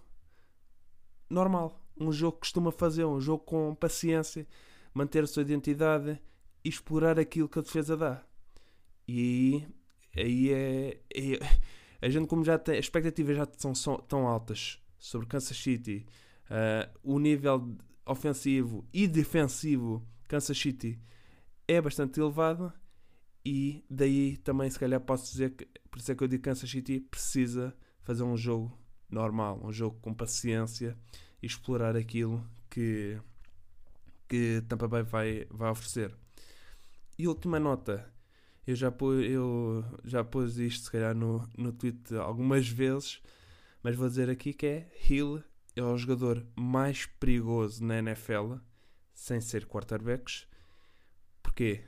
[1.30, 1.82] normal.
[2.00, 4.46] Um jogo que costuma fazer, um jogo com paciência,
[4.94, 6.22] manter a sua identidade
[6.64, 8.24] e explorar aquilo que a defesa dá.
[9.08, 9.66] E
[10.16, 11.40] aí, aí é, é,
[12.02, 12.78] A gente, como já tem.
[12.78, 16.06] As expectativas já são, são tão altas sobre Kansas City,
[16.46, 21.00] uh, o nível ofensivo e defensivo Kansas City
[21.68, 22.74] é bastante elevado
[23.50, 26.50] e daí também se calhar posso dizer que por isso é que eu digo que
[26.50, 28.78] Kansas City precisa fazer um jogo
[29.10, 30.98] normal, um jogo com paciência
[31.42, 33.18] e explorar aquilo que,
[34.28, 36.14] que Tampa Bay vai, vai oferecer.
[37.18, 38.14] E última nota,
[38.66, 43.22] eu já pus, eu já pus isto se calhar no, no tweet algumas vezes,
[43.82, 45.42] mas vou dizer aqui que é Hill
[45.74, 48.56] é o jogador mais perigoso na NFL,
[49.14, 50.46] sem ser quarterbacks.
[51.42, 51.86] Porquê?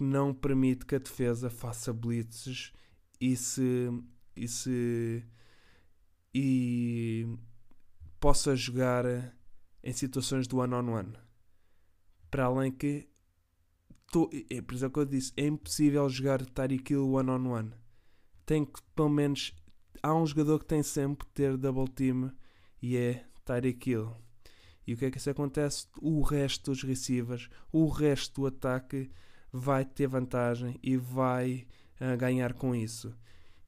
[0.00, 2.72] Não permite que a defesa faça blitzes
[3.20, 3.90] e se,
[4.36, 5.24] e se
[6.34, 7.26] e
[8.20, 9.04] possa jogar
[9.82, 11.08] em situações do one-on-one.
[11.08, 11.18] -on -one.
[12.30, 13.08] Para além que
[14.10, 17.72] tô, é por isso que eu disse, é impossível jogar Tyreek Hill one-on-one.
[18.44, 19.54] Tem que, pelo menos,
[20.02, 22.32] há um jogador que tem sempre que ter double team
[22.80, 24.14] e é Tyreek Hill.
[24.86, 25.86] E o que é que isso acontece?
[26.00, 29.10] O resto dos receivers, o resto do ataque
[29.52, 31.66] vai ter vantagem e vai
[32.00, 33.14] uh, ganhar com isso.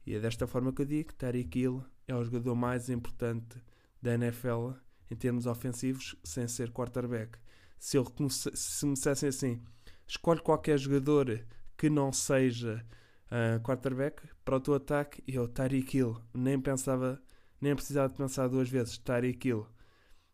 [0.07, 3.63] E é desta forma que eu digo que Tyreek Hill é o jogador mais importante
[4.01, 4.71] da NFL
[5.11, 7.39] em termos ofensivos, sem ser quarterback.
[7.79, 9.63] Se, ele, se me dissessem assim,
[10.07, 11.45] escolhe qualquer jogador
[11.77, 12.85] que não seja
[13.27, 17.21] uh, quarterback para o teu ataque e eu, Tyreek Hill, nem pensava
[17.61, 19.67] nem precisava de pensar duas vezes, Tyreek Hill.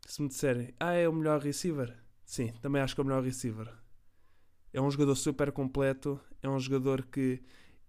[0.07, 1.93] Se me disserem, ah, é o melhor receiver,
[2.25, 3.69] sim, também acho que é o melhor receiver.
[4.77, 7.41] É um jogador super completo, é um jogador que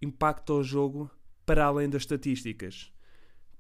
[0.02, 1.12] impacta o jogo
[1.46, 2.94] para além das estatísticas.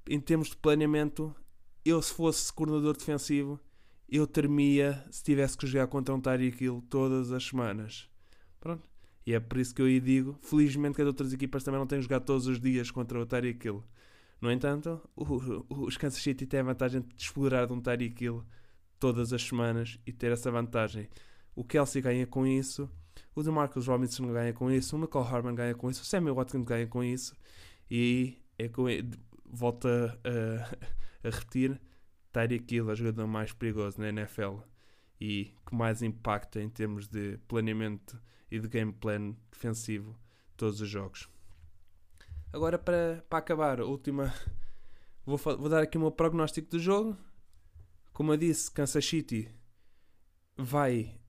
[0.09, 1.35] Em termos de planeamento,
[1.83, 3.59] eu se fosse coordenador defensivo,
[4.07, 8.09] eu termia se tivesse que jogar contra um Tyreek Hill todas as semanas.
[8.61, 8.87] Pronto.
[9.25, 11.85] E é por isso que eu aí digo, felizmente que as outras equipas também não
[11.85, 13.83] têm jogado todos os dias contra o Tyreek Hill.
[14.39, 18.45] No entanto, os Kansas City têm a vantagem de explorar de um Tyreek Hill
[18.97, 21.09] todas as semanas e ter essa vantagem.
[21.53, 22.89] O Kelsey ganha com isso,
[23.35, 26.63] o DeMarcus Robinson ganha com isso, o McCall Harman ganha com isso, o Samuel Watkins
[26.63, 27.35] ganha com isso
[27.89, 28.85] e é com,
[29.45, 31.79] volta a, a repetir,
[32.31, 34.57] Tyreek Hill é o jogador mais perigoso na NFL
[35.19, 40.17] e que mais impacta em termos de planeamento e de game plan defensivo
[40.55, 41.29] todos os jogos.
[42.51, 44.33] Agora, para, para acabar, última.
[45.25, 47.17] Vou, vou dar aqui o meu prognóstico do jogo.
[48.13, 49.53] Como eu disse, Kansas City
[50.55, 51.19] vai.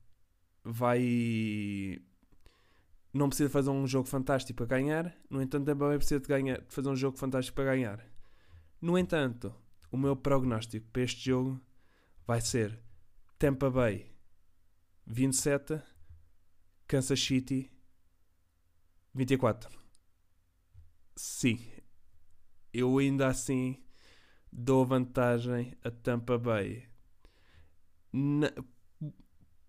[0.65, 2.01] Vai.
[3.13, 5.17] Não precisa fazer um jogo fantástico para ganhar.
[5.31, 8.05] No entanto, também precisa de, ganhar, de fazer um jogo fantástico para ganhar.
[8.81, 9.55] No entanto,
[9.91, 11.61] o meu prognóstico para este jogo
[12.27, 12.79] vai ser
[13.39, 14.13] Tampa Bay
[15.07, 15.81] 27,
[16.87, 17.73] Kansas City
[19.15, 19.79] 24
[21.19, 21.59] sim,
[22.73, 23.83] eu ainda assim
[24.53, 26.89] dou vantagem a Tampa Bay.
[28.13, 28.51] Na...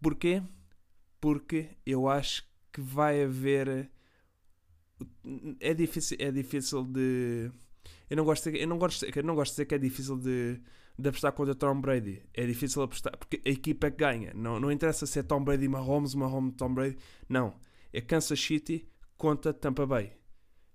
[0.01, 0.41] Porquê?
[1.19, 3.89] Porque eu acho que vai haver.
[5.59, 7.51] É difícil, é difícil de.
[8.09, 10.59] Eu não gosto eu não gosto, eu não gosto de dizer que é difícil de,
[10.97, 12.23] de apostar contra Tom Brady.
[12.33, 14.33] É difícil apostar porque a equipa é que ganha.
[14.33, 16.97] Não, não interessa se é Tom Brady Mahomes, Mahomes Tom Brady.
[17.27, 17.55] Não.
[17.93, 18.87] É Kansas City
[19.17, 20.19] contra Tampa Bay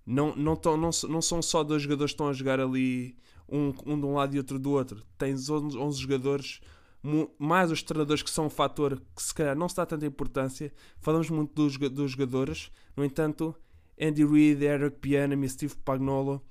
[0.05, 3.17] não, não, tão, não, não são só dois jogadores que estão a jogar ali,
[3.49, 5.03] um, um de um lado e outro do outro.
[5.17, 6.61] Tens 11, 11 jogadores,
[7.37, 10.71] mais os treinadores que são um fator que se calhar não se dá tanta importância.
[10.99, 13.55] Falamos muito dos, dos jogadores, no entanto,
[13.99, 16.41] Andy Reid, Eric e Steve Pagnolo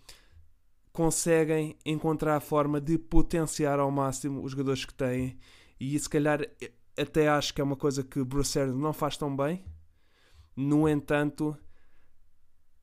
[0.92, 5.36] conseguem encontrar a forma de potenciar ao máximo os jogadores que têm.
[5.78, 6.40] E se calhar
[6.96, 9.64] até acho que é uma coisa que Bruce Arians não faz tão bem.
[10.56, 11.58] No entanto,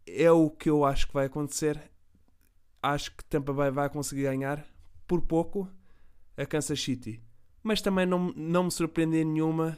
[0.05, 1.81] é o que eu acho que vai acontecer.
[2.83, 4.65] Acho que Tampa Bay vai conseguir ganhar
[5.07, 5.69] por pouco
[6.35, 7.23] a Kansas City.
[7.63, 9.77] Mas também não, não me surpreende nenhuma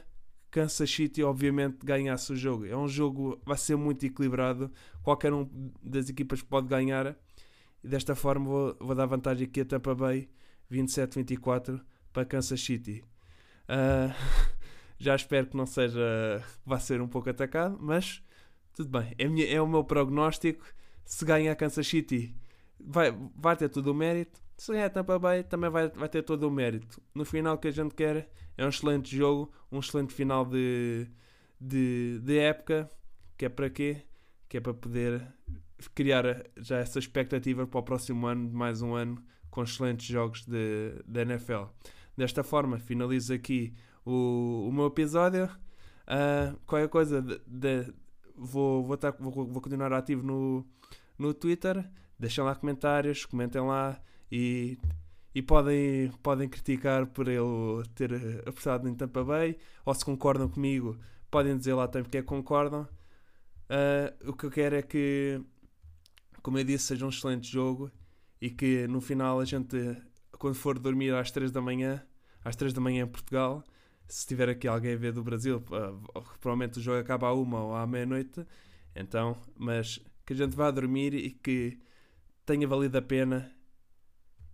[0.54, 2.64] Kansas City, obviamente, ganhasse o jogo.
[2.64, 4.70] É um jogo vai ser muito equilibrado.
[5.02, 7.16] Qualquer um das equipas pode ganhar.
[7.82, 10.28] e desta forma vou, vou dar vantagem aqui a Tampa Bay
[10.70, 11.80] 27-24
[12.12, 13.04] para Kansas City.
[13.64, 14.14] Uh,
[14.96, 16.00] já espero que não seja.
[16.64, 18.22] vá ser um pouco atacado, mas
[18.74, 19.12] tudo bem.
[19.18, 20.64] É, minha, é o meu prognóstico.
[21.04, 22.32] Se ganha a Kansas City,
[22.78, 24.40] vai, vai ter todo o mérito.
[24.56, 27.02] Se ganhar a Tampa Bay, também vai, vai ter todo o mérito.
[27.14, 31.06] No final, o que a gente quer é um excelente jogo, um excelente final de,
[31.60, 32.90] de, de época.
[33.36, 34.02] Que é para quê?
[34.48, 35.26] Que é para poder
[35.94, 36.24] criar
[36.56, 40.46] já essa expectativa para o próximo ano, de mais um ano, com excelentes jogos
[41.06, 41.64] da NFL.
[42.16, 43.74] Desta forma, finalizo aqui
[44.04, 45.46] o, o meu episódio.
[46.04, 47.92] Uh, qualquer coisa, de, de,
[48.36, 50.64] vou, vou, vou, vou, continuar ativo no,
[51.18, 51.88] no Twitter.
[52.18, 54.78] Deixem lá comentários, comentem lá e,
[55.34, 58.12] e podem, podem criticar por ele ter
[58.48, 60.98] apostado em Tampa Bay ou se concordam comigo,
[61.30, 62.88] podem dizer lá também porque é que concordam.
[63.64, 65.40] Uh, o que eu quero é que,
[66.42, 67.90] como eu disse, seja um excelente jogo
[68.40, 69.76] e que no final a gente,
[70.38, 72.02] quando for dormir às 3 da manhã,
[72.44, 73.64] às 3 da manhã em Portugal,
[74.06, 77.62] se tiver aqui alguém a ver do Brasil, uh, provavelmente o jogo acaba à uma
[77.64, 78.46] ou à meia-noite,
[78.94, 81.78] então, mas que a gente vá dormir e que
[82.46, 83.50] tenha valido a pena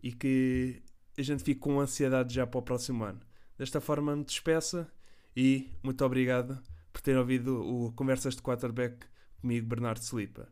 [0.02, 0.82] e que
[1.18, 3.20] a gente fique com ansiedade já para o próximo ano.
[3.59, 4.90] Desta forma me despeça
[5.36, 6.60] e muito obrigado
[6.93, 9.06] por ter ouvido o Conversas de Quarterback
[9.40, 10.48] comigo, Bernardo Slipa.